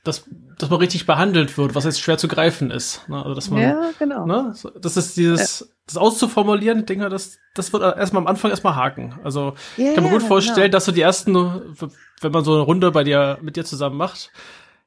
[0.05, 0.25] dass,
[0.59, 3.09] dass man richtig behandelt wird, was jetzt schwer zu greifen ist.
[3.09, 3.17] Ne?
[3.17, 4.27] Also, dass man, ja, genau.
[4.27, 4.55] Ne?
[4.81, 5.67] Das ist dieses, ja.
[5.87, 9.19] das auszuformulieren, ich denke, das, das wird erstmal am Anfang erstmal haken.
[9.25, 10.73] Also yeah, ich kann mir gut vorstellen, genau.
[10.73, 14.31] dass du die ersten, wenn man so eine Runde bei dir, mit dir zusammen macht,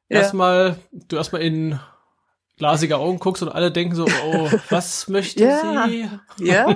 [0.10, 0.20] ja.
[0.20, 1.80] erstmal, du erstmal in
[2.58, 6.10] glasige Augen guckst und alle denken so, oh, was möchte ja, sie?
[6.38, 6.76] Ja,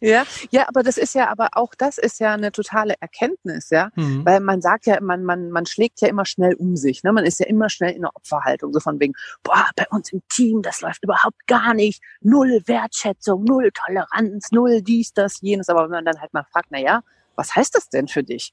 [0.00, 3.90] ja, ja, aber das ist ja, aber auch das ist ja eine totale Erkenntnis, ja,
[3.94, 4.24] mhm.
[4.24, 7.24] weil man sagt ja, man, man, man schlägt ja immer schnell um sich, ne, man
[7.24, 10.62] ist ja immer schnell in der Opferhaltung, so von wegen, boah, bei uns im Team,
[10.62, 15.90] das läuft überhaupt gar nicht, null Wertschätzung, null Toleranz, null dies, das, jenes, aber wenn
[15.90, 17.02] man dann halt mal fragt, na ja,
[17.36, 18.52] was heißt das denn für dich?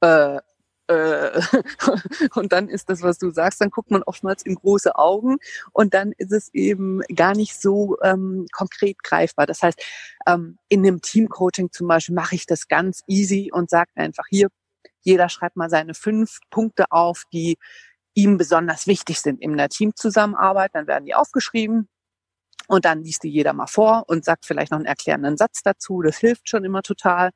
[0.00, 0.38] Äh,
[0.88, 1.40] äh,
[2.34, 5.38] und dann ist das, was du sagst, dann guckt man oftmals in große Augen
[5.72, 9.46] und dann ist es eben gar nicht so ähm, konkret greifbar.
[9.46, 9.82] Das heißt,
[10.26, 14.48] ähm, in einem Teamcoaching zum Beispiel mache ich das ganz easy und sage einfach hier,
[15.00, 17.58] jeder schreibt mal seine fünf Punkte auf, die
[18.14, 20.70] ihm besonders wichtig sind in der Teamzusammenarbeit.
[20.74, 21.88] Dann werden die aufgeschrieben.
[22.68, 26.02] Und dann liest die jeder mal vor und sagt vielleicht noch einen erklärenden Satz dazu.
[26.02, 27.30] Das hilft schon immer total.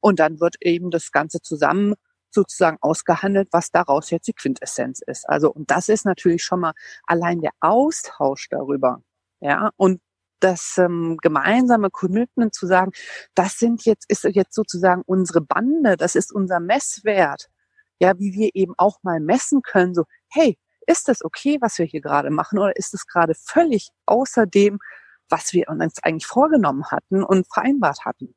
[0.00, 1.94] Und dann wird eben das Ganze zusammen
[2.30, 5.28] sozusagen ausgehandelt, was daraus jetzt die Quintessenz ist.
[5.28, 6.72] Also, und das ist natürlich schon mal
[7.06, 9.02] allein der Austausch darüber,
[9.40, 10.00] Ja, und
[10.40, 12.92] das ähm, gemeinsame Commitment zu sagen,
[13.34, 17.48] das sind jetzt, ist jetzt sozusagen unsere Bande, das ist unser Messwert.
[17.98, 21.86] Ja, wie wir eben auch mal messen können, so, hey, ist das okay, was wir
[21.86, 24.78] hier gerade machen, oder ist es gerade völlig außer dem,
[25.28, 28.34] was wir uns eigentlich vorgenommen hatten und vereinbart hatten?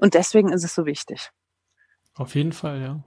[0.00, 1.30] Und deswegen ist es so wichtig.
[2.14, 3.04] Auf jeden Fall, ja.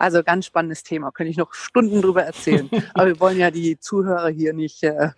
[0.00, 2.70] Also ganz spannendes Thema, könnte ich noch Stunden drüber erzählen.
[2.94, 5.10] Aber wir wollen ja die Zuhörer hier nicht äh,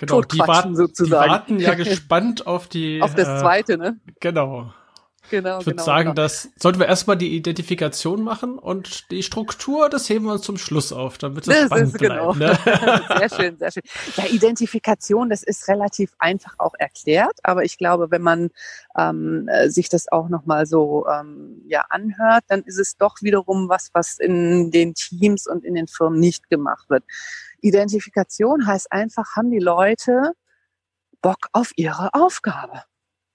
[0.00, 1.24] genau, die warten, sozusagen.
[1.24, 4.00] Die warten ja gespannt auf die auf das äh, zweite, ne?
[4.18, 4.74] Genau.
[5.30, 6.14] Genau, ich würde genau, sagen, genau.
[6.14, 10.58] das sollten wir erstmal die Identifikation machen und die Struktur, das heben wir uns zum
[10.58, 12.32] Schluss auf, damit es spannend ist, genau.
[12.32, 12.66] bleibt.
[12.66, 13.02] Ne?
[13.18, 13.82] sehr schön, sehr schön.
[14.16, 18.50] Ja, Identifikation, das ist relativ einfach auch erklärt, aber ich glaube, wenn man
[18.98, 23.68] ähm, äh, sich das auch nochmal so ähm, ja, anhört, dann ist es doch wiederum
[23.68, 27.04] was, was in den Teams und in den Firmen nicht gemacht wird.
[27.60, 30.32] Identifikation heißt einfach, haben die Leute
[31.22, 32.82] Bock auf ihre Aufgabe?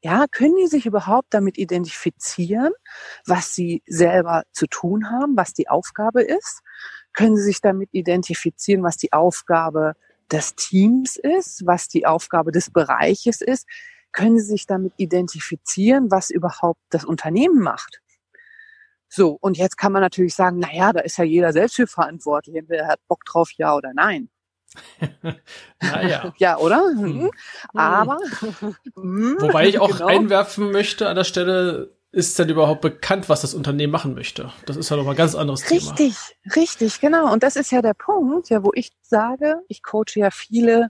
[0.03, 2.71] Ja, können die sich überhaupt damit identifizieren,
[3.25, 6.61] was sie selber zu tun haben, was die Aufgabe ist?
[7.13, 9.93] Können sie sich damit identifizieren, was die Aufgabe
[10.31, 13.65] des Teams ist, was die Aufgabe des Bereiches ist?
[14.11, 18.01] Können sie sich damit identifizieren, was überhaupt das Unternehmen macht?
[19.09, 21.87] So, und jetzt kann man natürlich sagen, na ja, da ist ja jeder selbst für
[21.87, 24.29] verantwortlich, entweder er hat Bock drauf, ja oder nein.
[25.81, 26.33] naja.
[26.37, 26.83] Ja, oder?
[26.95, 27.21] Hm.
[27.21, 27.31] hm.
[27.73, 28.17] Aber.
[28.95, 29.37] Hm.
[29.39, 30.07] Wobei ich auch genau.
[30.07, 34.51] einwerfen möchte an der Stelle, ist denn überhaupt bekannt, was das Unternehmen machen möchte?
[34.65, 36.09] Das ist ja nochmal ein ganz anderes richtig, Thema.
[36.09, 37.31] Richtig, richtig, genau.
[37.31, 40.87] Und das ist ja der Punkt, ja, wo ich sage, ich coache ja viele,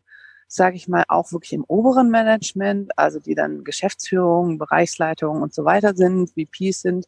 [0.47, 5.65] sage ich mal, auch wirklich im oberen Management, also die dann Geschäftsführung, Bereichsleitung und so
[5.65, 7.07] weiter sind, VPs sind.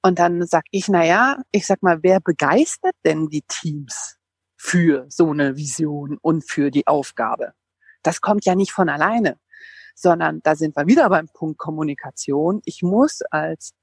[0.00, 4.16] Und dann sag ich, na ja, ich sag mal, wer begeistert denn die Teams?
[4.64, 7.52] Für so eine Vision und für die Aufgabe.
[8.04, 9.40] Das kommt ja nicht von alleine,
[9.96, 12.62] sondern da sind wir wieder beim Punkt Kommunikation.
[12.64, 13.74] Ich muss als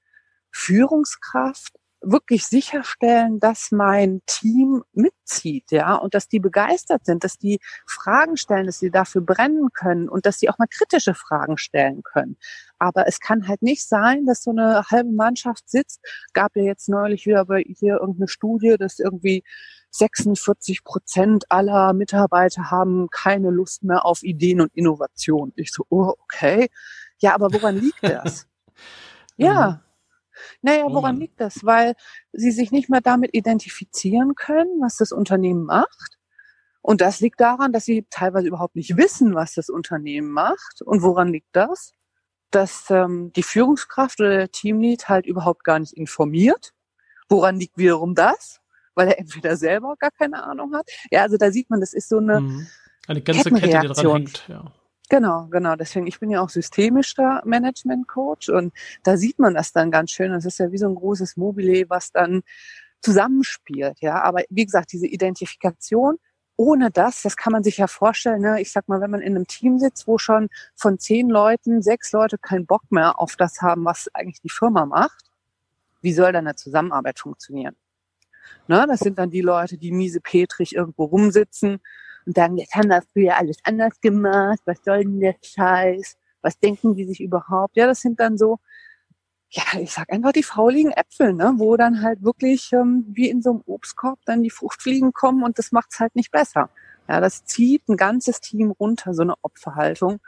[0.52, 7.60] Führungskraft wirklich sicherstellen, dass mein Team mitzieht, ja, und dass die begeistert sind, dass die
[7.86, 12.02] Fragen stellen, dass sie dafür brennen können und dass sie auch mal kritische Fragen stellen
[12.04, 12.38] können.
[12.78, 16.00] Aber es kann halt nicht sein, dass so eine halbe Mannschaft sitzt.
[16.34, 19.44] Gab ja jetzt neulich wieder bei hier irgendeine Studie, dass irgendwie
[19.92, 25.52] 46 Prozent aller Mitarbeiter haben keine Lust mehr auf Ideen und Innovation.
[25.56, 26.70] Ich so, oh, okay.
[27.20, 28.48] Ja, aber woran liegt das?
[29.38, 29.82] ja.
[30.62, 30.70] Mhm.
[30.70, 31.64] Naja, oh woran liegt das?
[31.64, 31.96] Weil
[32.32, 36.18] sie sich nicht mehr damit identifizieren können, was das Unternehmen macht.
[36.82, 40.82] Und das liegt daran, dass sie teilweise überhaupt nicht wissen, was das Unternehmen macht.
[40.84, 41.94] Und woran liegt das?
[42.52, 46.72] Dass ähm, die Führungskraft oder der Teamlead halt überhaupt gar nicht informiert.
[47.28, 48.60] Woran liegt wiederum das?
[49.00, 50.90] weil er entweder selber gar keine Ahnung hat.
[51.10, 52.68] Ja, also da sieht man, das ist so eine, mhm.
[53.08, 54.46] eine ganze Kette, die dran hängt.
[54.50, 54.74] Ja.
[55.10, 55.76] Genau, genau.
[55.76, 60.32] Deswegen, ich bin ja auch systemischer Management-Coach und da sieht man das dann ganz schön.
[60.32, 62.44] Das ist ja wie so ein großes Mobile, was dann
[63.02, 64.02] zusammenspielt.
[64.02, 66.18] Ja, aber wie gesagt, diese Identifikation,
[66.58, 68.62] ohne das, das kann man sich ja vorstellen, ne?
[68.62, 72.12] ich sag mal, wenn man in einem Team sitzt, wo schon von zehn Leuten sechs
[72.12, 75.32] Leute keinen Bock mehr auf das haben, was eigentlich die Firma macht,
[76.02, 77.76] wie soll dann eine Zusammenarbeit funktionieren?
[78.68, 78.86] Ne?
[78.88, 81.80] Das sind dann die Leute, die miese Petrich irgendwo rumsitzen
[82.30, 86.16] und sagen, jetzt haben wir früher alles anders gemacht, was soll denn der Scheiß?
[86.44, 87.76] Was denken die sich überhaupt?
[87.76, 88.60] Ja, das sind dann so,
[89.50, 91.54] ja, ich sag einfach die fauligen Äpfel, ne?
[91.58, 95.58] wo dann halt wirklich ähm, wie in so einem Obstkorb dann die Fruchtfliegen kommen und
[95.58, 96.70] das macht's halt nicht besser.
[97.08, 100.20] Ja, das zieht ein ganzes Team runter, so eine Opferhaltung.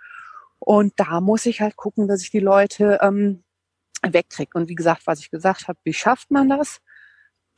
[0.58, 3.44] Und da muss ich halt gucken, dass ich die Leute ähm,
[4.02, 4.58] wegkriege.
[4.58, 6.82] Und wie gesagt, was ich gesagt habe, wie schafft man das?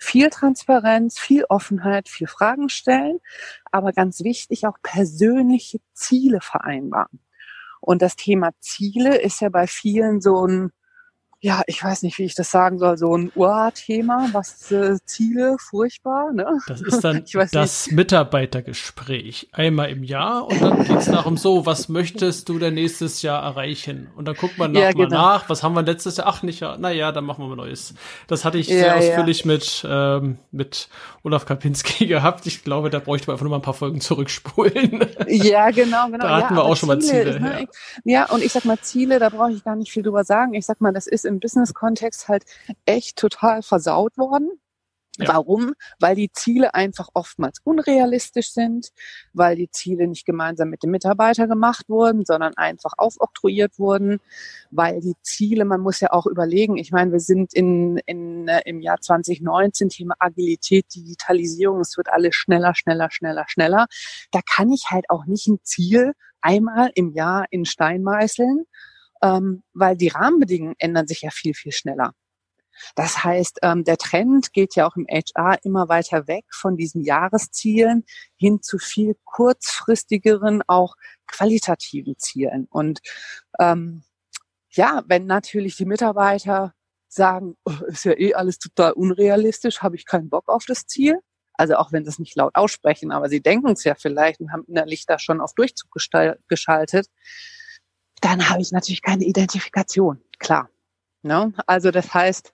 [0.04, 3.20] Viel Transparenz, viel Offenheit, viel Fragen stellen,
[3.72, 7.20] aber ganz wichtig auch persönliche Ziele vereinbaren.
[7.80, 10.72] Und das Thema Ziele ist ja bei vielen so ein
[11.44, 15.58] ja, ich weiß nicht, wie ich das sagen soll, so ein Ur-Thema, was äh, Ziele,
[15.60, 16.48] furchtbar, ne?
[16.68, 17.98] Das ist dann das nicht.
[17.98, 19.50] Mitarbeitergespräch.
[19.52, 24.08] Einmal im Jahr und dann geht's darum so, was möchtest du denn nächstes Jahr erreichen?
[24.16, 25.10] Und dann guckt man nach, ja, genau.
[25.10, 26.28] nach, was haben wir letztes Jahr?
[26.28, 27.94] Ach, nicht ja, naja, dann machen wir mal Neues.
[28.28, 29.48] Das hatte ich ja, sehr ausführlich ja.
[29.48, 30.88] mit, ähm, mit
[31.24, 32.46] Olaf Kapinski gehabt.
[32.48, 35.02] Ich glaube, da bräuchte man einfach nur mal ein paar Folgen zurückspulen.
[35.28, 36.26] Ja, genau, genau.
[36.26, 37.40] Da hatten wir auch schon mal Ziele.
[37.40, 37.68] Ne,
[38.04, 38.30] ja.
[38.30, 40.54] und ich sag mal, Ziele, da brauche ich gar nicht viel drüber sagen.
[40.54, 42.44] Ich sag mal, das ist im Business-Kontext halt
[42.86, 44.52] echt total versaut worden.
[45.18, 45.28] Ja.
[45.28, 45.74] Warum?
[46.00, 48.90] Weil die Ziele einfach oftmals unrealistisch sind,
[49.32, 54.18] weil die Ziele nicht gemeinsam mit dem Mitarbeiter gemacht wurden, sondern einfach aufoktroyiert wurden,
[54.72, 58.62] weil die Ziele, man muss ja auch überlegen, ich meine, wir sind in, in, äh,
[58.66, 63.86] im Jahr 2019, Thema Agilität, Digitalisierung, es wird alles schneller, schneller, schneller, schneller.
[64.32, 68.66] Da kann ich halt auch nicht ein Ziel einmal im Jahr in Stein meißeln,
[69.24, 72.14] ähm, weil die Rahmenbedingungen ändern sich ja viel, viel schneller.
[72.96, 77.02] Das heißt, ähm, der Trend geht ja auch im HR immer weiter weg von diesen
[77.04, 78.04] Jahreszielen
[78.36, 80.96] hin zu viel kurzfristigeren, auch
[81.28, 82.68] qualitativen Zielen.
[82.70, 83.00] Und
[83.60, 84.04] ähm,
[84.70, 86.74] ja, wenn natürlich die Mitarbeiter
[87.08, 91.20] sagen, oh, ist ja eh alles total unrealistisch, habe ich keinen Bock auf das Ziel.
[91.54, 94.52] Also auch wenn sie es nicht laut aussprechen, aber sie denken es ja vielleicht und
[94.52, 95.92] haben innerlich da schon auf Durchzug
[96.48, 97.08] geschaltet,
[98.24, 100.70] dann habe ich natürlich keine Identifikation, klar.
[101.22, 101.54] Ne?
[101.68, 102.54] Also das heißt,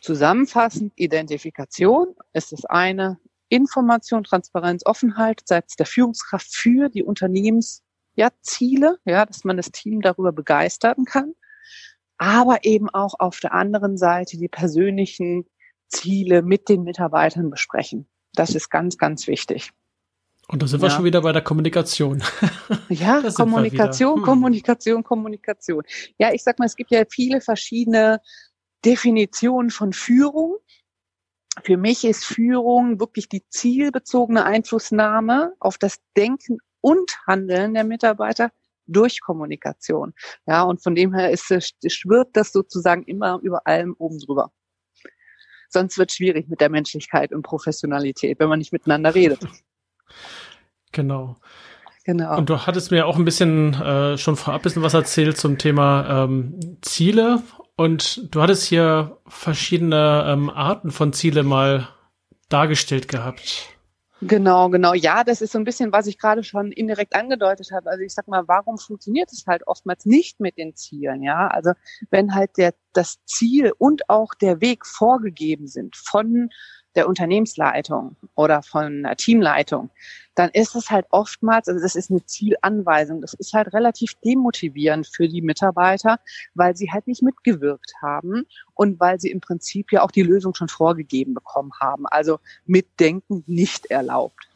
[0.00, 7.82] zusammenfassend, Identifikation ist das eine, Information, Transparenz, Offenheit seitens der Führungskraft für die Unternehmensziele,
[8.16, 11.34] ja, ja, dass man das Team darüber begeistern kann
[12.18, 15.46] aber eben auch auf der anderen Seite die persönlichen
[15.88, 18.08] Ziele mit den Mitarbeitern besprechen.
[18.34, 19.72] Das ist ganz, ganz wichtig.
[20.48, 20.86] Und da sind ja.
[20.86, 22.22] wir schon wieder bei der Kommunikation.
[22.88, 24.22] Ja, Kommunikation, hm.
[24.22, 25.84] Kommunikation, Kommunikation.
[26.18, 28.20] Ja, ich sag mal, es gibt ja viele verschiedene
[28.84, 30.56] Definitionen von Führung.
[31.62, 38.50] Für mich ist Führung wirklich die zielbezogene Einflussnahme auf das Denken und Handeln der Mitarbeiter
[38.86, 40.12] durch Kommunikation.
[40.46, 44.52] Ja, und von dem her ist es, schwirrt das sozusagen immer über allem oben drüber.
[45.70, 49.40] Sonst wird es schwierig mit der Menschlichkeit und Professionalität, wenn man nicht miteinander redet.
[50.92, 51.36] Genau.
[52.04, 52.36] Genau.
[52.36, 55.56] Und du hattest mir auch ein bisschen äh, schon vorab ein bisschen was erzählt zum
[55.56, 57.42] Thema ähm, Ziele.
[57.76, 61.88] Und du hattest hier verschiedene ähm, Arten von Ziele mal
[62.48, 63.74] dargestellt gehabt.
[64.20, 64.94] Genau, genau.
[64.94, 67.90] Ja, das ist so ein bisschen, was ich gerade schon indirekt angedeutet habe.
[67.90, 71.22] Also ich sag mal, warum funktioniert es halt oftmals nicht mit den Zielen?
[71.22, 71.72] Ja, also
[72.10, 76.48] wenn halt der, das Ziel und auch der Weg vorgegeben sind von
[76.96, 79.90] der Unternehmensleitung oder von der Teamleitung,
[80.34, 85.06] dann ist es halt oftmals, also das ist eine Zielanweisung, das ist halt relativ demotivierend
[85.06, 86.18] für die Mitarbeiter,
[86.54, 90.54] weil sie halt nicht mitgewirkt haben und weil sie im Prinzip ja auch die Lösung
[90.54, 92.06] schon vorgegeben bekommen haben.
[92.06, 94.48] Also mitdenken nicht erlaubt.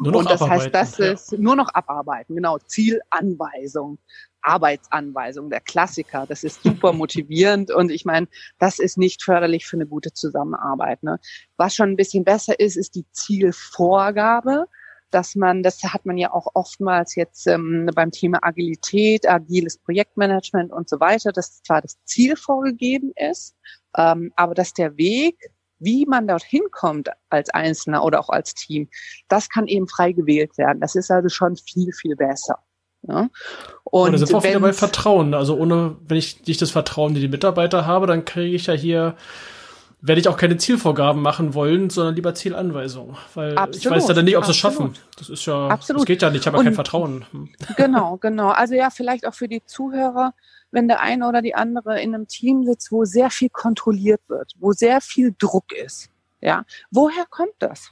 [0.00, 1.12] Nur noch und das heißt, das ja.
[1.12, 3.98] ist nur noch abarbeiten, genau, Zielanweisung.
[4.42, 6.26] Arbeitsanweisung, der Klassiker.
[6.26, 11.02] Das ist super motivierend und ich meine, das ist nicht förderlich für eine gute Zusammenarbeit.
[11.02, 11.18] Ne?
[11.56, 14.66] Was schon ein bisschen besser ist, ist die Zielvorgabe
[15.10, 20.72] dass man, das hat man ja auch oftmals jetzt ähm, beim Thema Agilität, agiles Projektmanagement
[20.72, 23.56] und so weiter, dass zwar das Ziel vorgegeben ist,
[23.96, 25.36] ähm, aber dass der Weg,
[25.78, 28.88] wie man dorthin kommt als Einzelner oder auch als Team,
[29.28, 30.80] das kann eben frei gewählt werden.
[30.80, 32.58] Das ist also schon viel, viel besser.
[33.02, 33.28] Ja?
[33.84, 35.34] Und, und da sind wir auch wieder bei Vertrauen.
[35.34, 38.74] Also ohne, wenn ich nicht das Vertrauen in die Mitarbeiter habe, dann kriege ich ja
[38.74, 39.16] hier
[40.02, 43.16] werde ich auch keine Zielvorgaben machen wollen, sondern lieber Zielanweisungen.
[43.34, 44.94] Weil absolut, ich weiß ja dann nicht, ob sie es schaffen.
[45.18, 46.02] Das ist ja, absolut.
[46.02, 47.26] das geht ja nicht, ich habe ja kein Vertrauen.
[47.32, 47.50] Hm.
[47.76, 48.48] Genau, genau.
[48.48, 50.32] Also ja, vielleicht auch für die Zuhörer,
[50.70, 54.54] wenn der eine oder die andere in einem Team sitzt, wo sehr viel kontrolliert wird,
[54.58, 56.08] wo sehr viel Druck ist.
[56.40, 57.90] Ja, woher kommt das?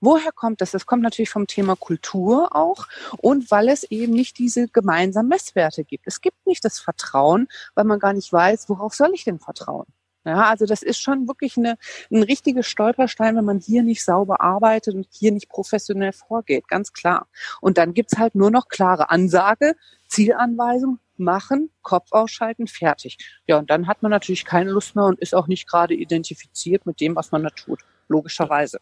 [0.00, 0.70] Woher kommt das?
[0.70, 2.86] Das kommt natürlich vom Thema Kultur auch
[3.18, 6.06] und weil es eben nicht diese gemeinsamen Messwerte gibt.
[6.06, 9.86] Es gibt nicht das Vertrauen, weil man gar nicht weiß, worauf soll ich denn vertrauen?
[10.24, 11.76] Ja, also das ist schon wirklich eine,
[12.10, 16.92] ein richtiger Stolperstein, wenn man hier nicht sauber arbeitet und hier nicht professionell vorgeht, ganz
[16.92, 17.26] klar.
[17.62, 19.76] Und dann gibt's halt nur noch klare Ansage,
[20.08, 23.18] Zielanweisung, machen, Kopf ausschalten, fertig.
[23.46, 26.84] Ja, und dann hat man natürlich keine Lust mehr und ist auch nicht gerade identifiziert
[26.86, 28.78] mit dem, was man da tut, logischerweise.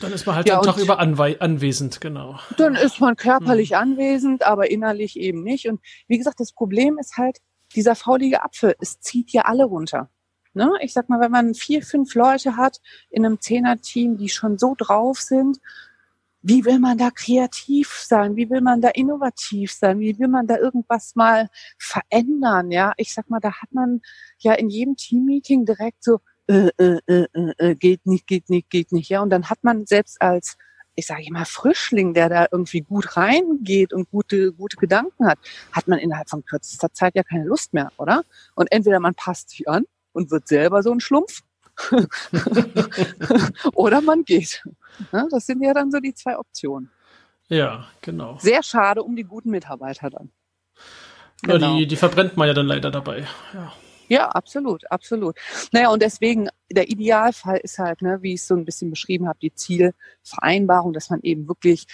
[0.00, 2.38] Dann ist man halt ja, den Tag über anwesend, genau.
[2.58, 3.76] Dann ist man körperlich mhm.
[3.76, 5.68] anwesend, aber innerlich eben nicht.
[5.68, 7.38] Und wie gesagt, das Problem ist halt,
[7.74, 10.10] dieser faulige Apfel, es zieht ja alle runter.
[10.52, 10.70] Ne?
[10.80, 12.80] Ich sag mal, wenn man vier, fünf Leute hat
[13.10, 15.58] in einem Zehner-Team, die schon so drauf sind,
[16.48, 18.36] wie will man da kreativ sein?
[18.36, 19.98] Wie will man da innovativ sein?
[19.98, 22.70] Wie will man da irgendwas mal verändern?
[22.70, 24.00] Ja, ich sag mal, da hat man
[24.38, 27.26] ja in jedem Teammeeting direkt so, äh, äh, äh,
[27.58, 29.08] äh, geht nicht, geht nicht, geht nicht.
[29.08, 30.56] Ja, und dann hat man selbst als
[30.98, 35.38] ich sage immer Frischling, der da irgendwie gut reingeht und gute gute Gedanken hat,
[35.72, 38.22] hat man innerhalb von kürzester Zeit ja keine Lust mehr, oder?
[38.54, 41.42] Und entweder man passt sich an und wird selber so ein Schlumpf.
[43.74, 44.64] Oder man geht.
[45.12, 46.90] Das sind ja dann so die zwei Optionen.
[47.48, 48.38] Ja, genau.
[48.38, 50.32] Sehr schade um die guten Mitarbeiter dann.
[51.42, 51.74] Genau.
[51.74, 53.26] Ja, die, die verbrennt man ja dann leider dabei.
[53.52, 53.74] Ja.
[54.08, 55.36] Ja, absolut, absolut.
[55.72, 59.28] Naja, und deswegen, der Idealfall ist halt, ne, wie ich es so ein bisschen beschrieben
[59.28, 61.86] habe, die Zielvereinbarung, dass man eben wirklich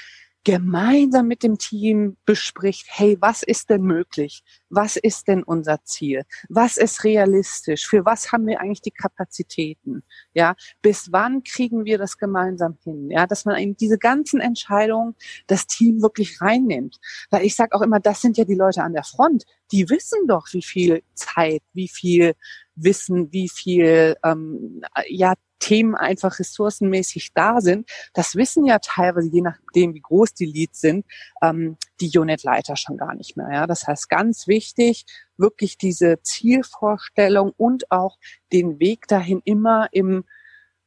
[0.44, 4.42] gemeinsam mit dem Team bespricht, hey, was ist denn möglich?
[4.68, 6.24] Was ist denn unser Ziel?
[6.48, 7.86] Was ist realistisch?
[7.86, 10.02] Für was haben wir eigentlich die Kapazitäten?
[10.34, 13.10] Ja, bis wann kriegen wir das gemeinsam hin?
[13.10, 15.14] Ja, dass man in diese ganzen Entscheidungen
[15.46, 16.98] das Team wirklich reinnimmt.
[17.30, 19.44] Weil ich sage auch immer, das sind ja die Leute an der Front.
[19.70, 22.34] Die wissen doch, wie viel Zeit, wie viel
[22.74, 27.88] Wissen, wie viel ähm, ja Themen einfach ressourcenmäßig da sind.
[28.14, 31.06] Das wissen ja teilweise, je nachdem, wie groß die Leads sind,
[31.40, 33.48] ähm, die Unit-Leiter schon gar nicht mehr.
[33.52, 33.66] Ja?
[33.68, 35.04] Das heißt, ganz wichtig,
[35.36, 38.18] wirklich diese Zielvorstellung und auch
[38.52, 40.24] den Weg dahin immer im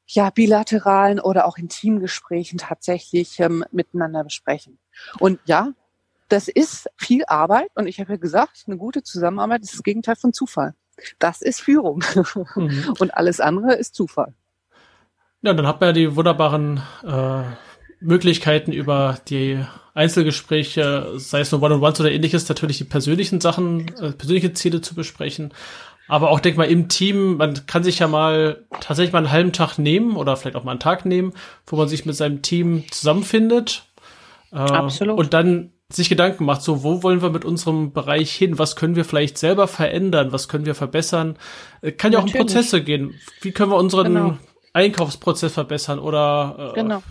[0.08, 4.78] ja, bilateralen oder auch in Teamgesprächen tatsächlich ähm, miteinander besprechen.
[5.20, 5.72] Und ja,
[6.28, 10.18] das ist viel Arbeit und ich habe ja gesagt, eine gute Zusammenarbeit ist das Gegenteil
[10.18, 10.76] von Zufall.
[11.18, 12.04] Das ist Führung.
[12.56, 12.94] Mhm.
[13.00, 14.34] Und alles andere ist Zufall.
[15.46, 17.44] Ja, dann hat man ja die wunderbaren äh,
[18.00, 19.60] Möglichkeiten über die
[19.94, 24.96] Einzelgespräche, sei es nur One-on-Ones oder ähnliches, natürlich die persönlichen Sachen, äh, persönliche Ziele zu
[24.96, 25.54] besprechen.
[26.08, 29.54] Aber auch, denk mal, im Team, man kann sich ja mal tatsächlich mal einen halben
[29.54, 31.34] Tag nehmen oder vielleicht auch mal einen Tag nehmen,
[31.68, 33.86] wo man sich mit seinem Team zusammenfindet.
[34.52, 35.18] Äh, Absolut.
[35.18, 38.58] Und dann sich Gedanken macht, so, wo wollen wir mit unserem Bereich hin?
[38.58, 40.32] Was können wir vielleicht selber verändern?
[40.32, 41.38] Was können wir verbessern?
[41.82, 43.14] Äh, kann ja auch um Prozesse gehen.
[43.42, 44.38] Wie können wir unseren genau.
[44.76, 47.02] Einkaufsprozess verbessern oder äh, genau.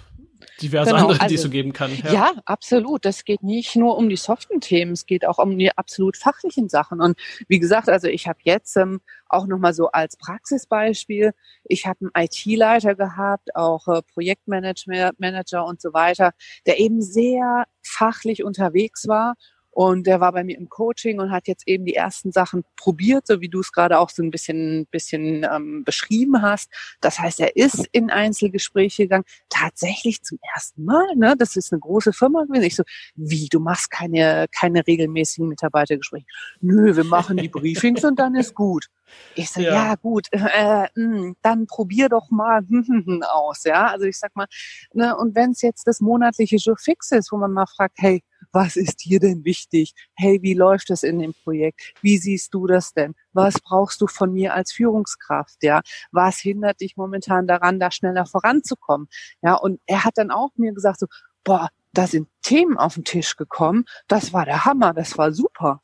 [0.61, 1.03] diverse genau.
[1.03, 1.91] andere, also, die es so geben kann.
[2.05, 2.13] Ja.
[2.13, 2.33] ja.
[2.45, 3.07] absolut.
[3.07, 6.69] Das geht nicht nur um die soften Themen, es geht auch um die absolut fachlichen
[6.69, 7.01] Sachen.
[7.01, 9.01] Und wie gesagt, also ich habe jetzt ähm,
[9.31, 11.33] auch nochmal so als Praxisbeispiel,
[11.65, 16.33] ich habe einen IT-Leiter gehabt, auch äh, Projektmanager Manager und so weiter,
[16.67, 19.37] der eben sehr fachlich unterwegs war
[19.75, 23.27] und der war bei mir im Coaching und hat jetzt eben die ersten Sachen probiert,
[23.27, 26.71] so wie du es gerade auch so ein bisschen, bisschen ähm, beschrieben hast.
[27.01, 31.17] Das heißt, er ist in Einzelgespräche gegangen, tatsächlich zum ersten Mal.
[31.17, 31.35] Ne?
[31.37, 32.63] Das ist eine große Firma gewesen.
[32.63, 32.85] Ich so,
[33.17, 36.27] wie, du machst keine, keine regelmäßigen Mitarbeitergespräche?
[36.61, 38.87] Nö, wir machen die Briefings und dann ist gut.
[39.35, 42.63] Ich so, ja, ja gut, äh, mh, hm, dann probier doch mal
[43.31, 43.89] aus, ja.
[43.89, 44.47] Also ich sag mal,
[44.93, 48.23] ne, und wenn es jetzt das monatliche Jour fix ist, wo man mal fragt, hey,
[48.55, 49.95] was ist dir denn wichtig?
[50.15, 51.81] Hey, wie läuft es in dem Projekt?
[52.01, 53.15] Wie siehst du das denn?
[53.33, 55.63] Was brauchst du von mir als Führungskraft?
[55.63, 59.09] Ja, was hindert dich momentan daran, da schneller voranzukommen?
[59.43, 61.07] Ja, und er hat dann auch mir gesagt so,
[61.43, 63.85] boah, da sind Themen auf den Tisch gekommen.
[64.09, 64.95] Das war der Hammer.
[64.95, 65.83] Das war super.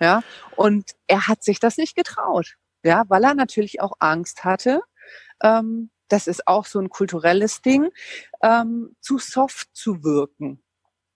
[0.00, 0.22] Ja,
[0.56, 2.56] und er hat sich das nicht getraut.
[2.84, 4.82] Ja, weil er natürlich auch Angst hatte,
[5.42, 7.90] ähm, das ist auch so ein kulturelles Ding,
[8.42, 10.61] ähm, zu soft zu wirken.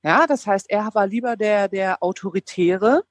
[0.06, 3.02] Ja, das heißt, er war lieber der, der autoritäre,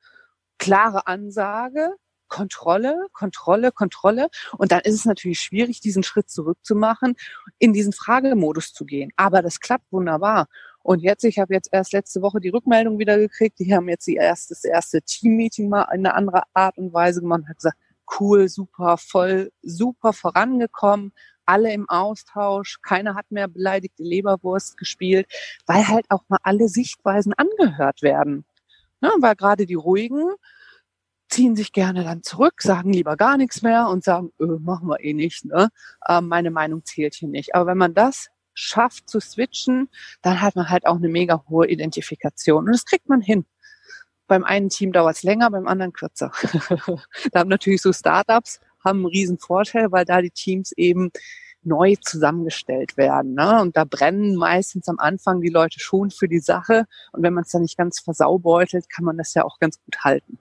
[0.57, 1.89] klare Ansage,
[2.29, 4.29] Kontrolle, Kontrolle, Kontrolle.
[4.57, 7.15] Und dann ist es natürlich schwierig, diesen Schritt zurückzumachen,
[7.59, 9.11] in diesen Fragemodus zu gehen.
[9.17, 10.47] Aber das klappt wunderbar.
[10.83, 13.59] Und jetzt, ich habe jetzt erst letzte Woche die Rückmeldung wieder gekriegt.
[13.59, 17.19] Die haben jetzt die erste, das erste Team-Meeting mal in eine andere Art und Weise
[17.19, 17.77] gemacht und hat gesagt,
[18.21, 21.11] cool, super, voll, super vorangekommen,
[21.45, 25.27] alle im Austausch, keiner hat mehr beleidigte Leberwurst gespielt,
[25.65, 28.45] weil halt auch mal alle Sichtweisen angehört werden.
[29.01, 30.33] Ja, weil gerade die ruhigen
[31.29, 34.99] ziehen sich gerne dann zurück, sagen lieber gar nichts mehr und sagen, öh, machen wir
[35.01, 35.69] eh nicht, ne?
[36.07, 37.55] Äh, meine Meinung zählt hier nicht.
[37.55, 39.89] Aber wenn man das schafft zu switchen,
[40.21, 42.65] dann hat man halt auch eine mega hohe Identifikation.
[42.65, 43.45] Und das kriegt man hin.
[44.27, 46.31] Beim einen Team dauert es länger, beim anderen kürzer.
[47.31, 51.11] da haben natürlich so Startups haben einen riesen Vorteil, weil da die Teams eben
[51.65, 53.33] neu zusammengestellt werden.
[53.33, 53.61] Ne?
[53.61, 56.85] Und da brennen meistens am Anfang die Leute schon für die Sache.
[57.11, 59.97] Und wenn man es dann nicht ganz versaubeutelt, kann man das ja auch ganz gut
[60.03, 60.37] halten.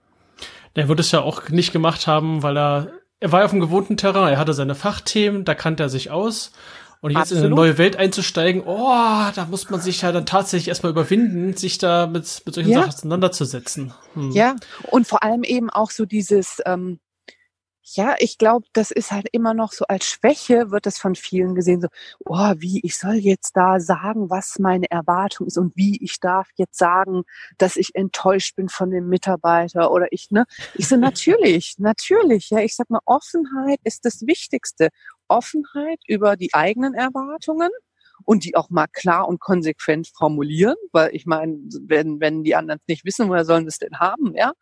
[0.77, 3.61] Der würde es ja auch nicht gemacht haben, weil er, er war ja auf dem
[3.61, 6.53] gewohnten Terrain, er hatte seine Fachthemen, da kannte er sich aus.
[7.01, 7.41] Und jetzt Absolut.
[7.41, 11.55] in eine neue Welt einzusteigen, oh, da muss man sich ja dann tatsächlich erstmal überwinden,
[11.55, 12.81] sich da mit, mit solchen ja.
[12.81, 13.93] Sachen auseinanderzusetzen.
[14.15, 14.31] Hm.
[14.31, 14.57] Ja,
[14.91, 17.01] und vor allem eben auch so dieses, ähm,
[17.85, 21.55] ja, ich glaube, das ist halt immer noch so als Schwäche wird das von vielen
[21.55, 21.89] gesehen, so,
[22.25, 26.49] oh, wie, ich soll jetzt da sagen, was meine Erwartung ist und wie ich darf
[26.57, 27.25] jetzt sagen,
[27.59, 30.47] dass ich enttäuscht bin von dem Mitarbeiter oder ich, ne?
[30.75, 34.89] Ich so, natürlich, natürlich, ja, ich sag mal, Offenheit ist das Wichtigste.
[35.29, 37.71] Offenheit über die eigenen Erwartungen
[38.25, 42.81] und die auch mal klar und konsequent formulieren, weil ich meine, wenn, wenn die anderen
[42.87, 44.53] nicht wissen, woher sollen sie es denn haben, ja?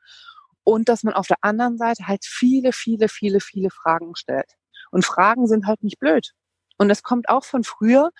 [0.64, 4.52] Und dass man auf der anderen Seite halt viele, viele, viele, viele Fragen stellt.
[4.90, 6.32] Und Fragen sind halt nicht blöd.
[6.78, 8.10] Und das kommt auch von früher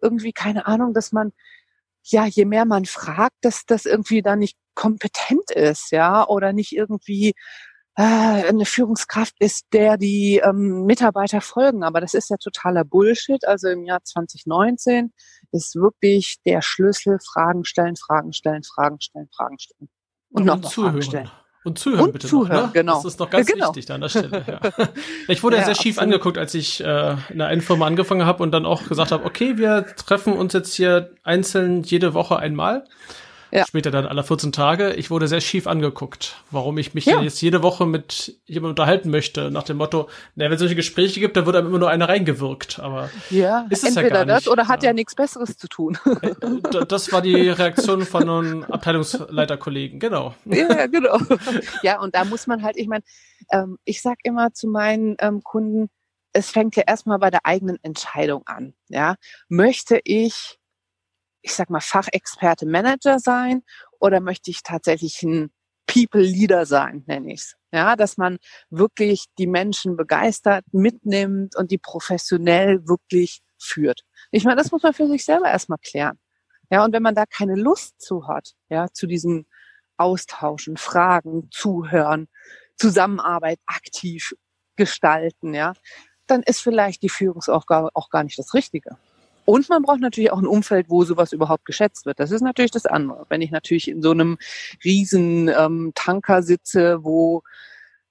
[0.00, 1.32] irgendwie, keine Ahnung, dass man,
[2.04, 6.72] ja, je mehr man fragt, dass das irgendwie dann nicht kompetent ist, ja, oder nicht
[6.72, 7.34] irgendwie
[7.96, 11.84] äh, eine Führungskraft ist, der die ähm, Mitarbeiter folgen.
[11.84, 13.46] Aber das ist ja totaler Bullshit.
[13.46, 15.12] Also im Jahr 2019
[15.50, 19.90] ist wirklich der Schlüssel Fragen stellen, Fragen stellen, Fragen stellen, Fragen stellen.
[20.30, 21.30] Und, und noch Fragen stellen.
[21.64, 22.70] Und zuhören und bitte zuhören, noch, ne?
[22.72, 22.94] genau.
[22.94, 23.68] Das ist noch ganz genau.
[23.68, 24.44] wichtig da an der Stelle.
[24.46, 24.88] Ja.
[25.28, 26.14] Ich wurde ja, Ja, sehr schief absolut.
[26.14, 29.24] angeguckt, als ich äh, in der einen Firma angefangen habe und dann auch gesagt habe,
[29.24, 32.84] okay, wir treffen uns jetzt hier einzeln jede Woche einmal.
[33.54, 33.66] Ja.
[33.66, 34.94] Später dann alle 14 Tage.
[34.94, 37.20] Ich wurde sehr schief angeguckt, warum ich mich Ja.
[37.20, 41.20] jetzt jede Woche mit jemandem unterhalten möchte, nach dem Motto, na, wenn es solche Gespräche
[41.20, 42.80] gibt, dann wird einem immer nur einer reingewirkt.
[42.80, 44.88] Aber Ja, Ist es ja entweder gar das nicht, oder hat ja.
[44.88, 45.98] ja nichts Besseres zu tun.
[46.22, 50.34] äh, das war die Reaktion von einem Abteilungsleiterkollegen, genau.
[50.46, 51.18] ja, genau.
[51.82, 53.04] Ja, und da muss man halt, ich meine,
[53.50, 55.90] ähm, ich sag immer zu meinen ähm, Kunden,
[56.32, 58.72] es fängt ja erstmal bei der eigenen Entscheidung an.
[58.88, 59.16] Ja,
[59.48, 60.58] möchte ich,
[61.42, 63.62] ich sag mal, Fachexperte Manager sein
[64.00, 65.52] oder möchte ich tatsächlich ein
[65.86, 67.56] People Leader sein, nenne ich's.
[67.72, 68.38] Ja, dass man
[68.70, 74.02] wirklich die Menschen begeistert, mitnimmt und die professionell wirklich führt.
[74.30, 76.18] Ich meine, das muss man für sich selber erstmal klären.
[76.70, 79.46] Ja, und wenn man da keine Lust zu hat, ja, zu diesem
[79.96, 82.28] austauschen, fragen, zuhören,
[82.76, 84.34] Zusammenarbeit aktiv
[84.76, 85.74] gestalten, ja,
[86.26, 88.96] dann ist vielleicht die Führungsaufgabe auch gar nicht das Richtige.
[89.44, 92.20] Und man braucht natürlich auch ein Umfeld, wo sowas überhaupt geschätzt wird.
[92.20, 93.26] Das ist natürlich das andere.
[93.28, 94.38] Wenn ich natürlich in so einem
[94.84, 97.42] riesen ähm, Tanker sitze, wo,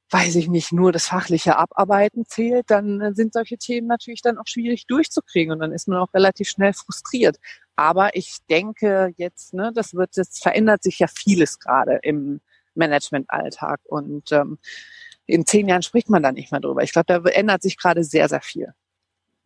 [0.09, 4.37] weiß ich nicht, nur das fachliche Abarbeiten zählt, dann äh, sind solche Themen natürlich dann
[4.37, 7.37] auch schwierig durchzukriegen und dann ist man auch relativ schnell frustriert.
[7.77, 12.41] Aber ich denke jetzt, ne, das wird, das verändert sich ja vieles gerade im
[12.75, 14.59] Managementalltag und ähm,
[15.25, 16.83] in zehn Jahren spricht man da nicht mehr drüber.
[16.83, 18.73] Ich glaube, da ändert sich gerade sehr, sehr viel.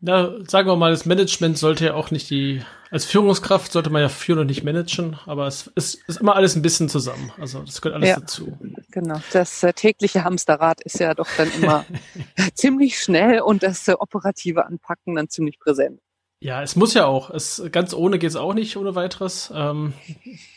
[0.02, 4.02] Na, sagen wir mal, das Management sollte ja auch nicht die, als Führungskraft sollte man
[4.02, 7.32] ja führen und nicht managen, aber es ist, ist immer alles ein bisschen zusammen.
[7.40, 8.20] Also das gehört alles Ja.
[8.20, 8.58] dazu.
[8.92, 9.20] Genau.
[9.32, 11.86] Das äh, tägliche Hamsterrad ist ja doch dann immer
[12.54, 16.00] ziemlich schnell und das äh, operative Anpacken dann ziemlich präsent.
[16.42, 17.32] Ja, es muss ja auch.
[17.32, 19.52] Es, ganz ohne geht's auch nicht, ohne weiteres.
[19.56, 19.94] Ähm,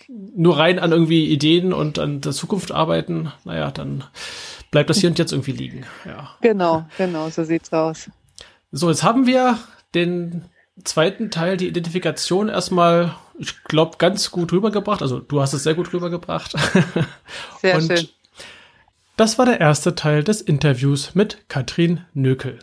[0.09, 4.05] nur rein an irgendwie Ideen und an der Zukunft arbeiten, naja, dann
[4.71, 5.87] bleibt das hier und jetzt irgendwie liegen.
[6.05, 6.37] Ja.
[6.43, 8.11] Genau, genau, so sieht's aus.
[8.71, 9.59] So, jetzt haben wir
[9.95, 10.45] den
[10.85, 15.03] zweiten Teil, die Identifikation, erstmal, ich glaube, ganz gut rübergebracht.
[15.03, 16.55] Also du hast es sehr gut rübergebracht.
[17.61, 18.09] Sehr Und schön.
[19.17, 22.61] Das war der erste Teil des Interviews mit Katrin Nökel.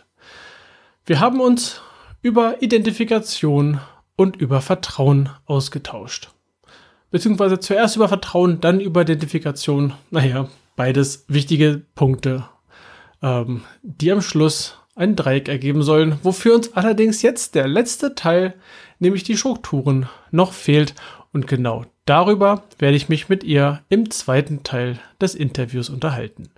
[1.04, 1.82] Wir haben uns
[2.22, 3.80] über Identifikation
[4.16, 6.30] und über Vertrauen ausgetauscht.
[7.10, 9.92] Beziehungsweise zuerst über Vertrauen, dann über Identifikation.
[10.10, 12.48] Naja, beides wichtige Punkte,
[13.22, 18.54] ähm, die am Schluss ein Dreieck ergeben sollen, wofür uns allerdings jetzt der letzte Teil,
[18.98, 20.94] nämlich die Strukturen, noch fehlt.
[21.32, 26.48] Und genau darüber werde ich mich mit ihr im zweiten Teil des Interviews unterhalten.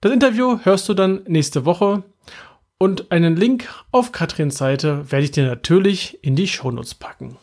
[0.00, 2.02] Das Interview hörst du dann nächste Woche
[2.78, 7.36] und einen Link auf Katrins Seite werde ich dir natürlich in die Shownotes packen.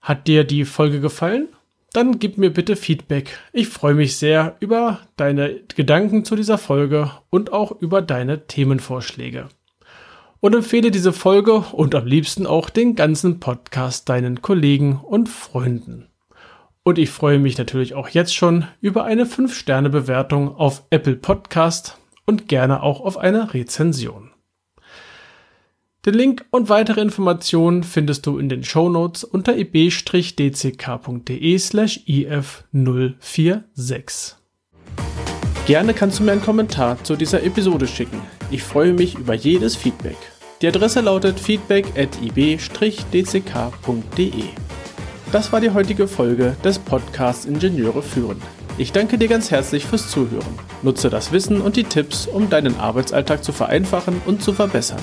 [0.00, 1.48] Hat dir die Folge gefallen?
[1.92, 3.38] Dann gib mir bitte Feedback.
[3.52, 9.48] Ich freue mich sehr über deine Gedanken zu dieser Folge und auch über deine Themenvorschläge.
[10.40, 16.08] Und empfehle diese Folge und am liebsten auch den ganzen Podcast deinen Kollegen und Freunden.
[16.84, 22.48] Und ich freue mich natürlich auch jetzt schon über eine 5-Sterne-Bewertung auf Apple Podcast und
[22.48, 24.27] gerne auch auf eine Rezension.
[26.06, 34.34] Den Link und weitere Informationen findest du in den Shownotes unter ib-dck.de slash if046.
[35.66, 38.20] Gerne kannst du mir einen Kommentar zu dieser Episode schicken.
[38.50, 40.16] Ich freue mich über jedes Feedback.
[40.62, 42.62] Die Adresse lautet feedback at ib-dck.de.
[45.30, 48.40] Das war die heutige Folge des Podcasts Ingenieure führen.
[48.78, 50.58] Ich danke dir ganz herzlich fürs Zuhören.
[50.82, 55.02] Nutze das Wissen und die Tipps, um deinen Arbeitsalltag zu vereinfachen und zu verbessern.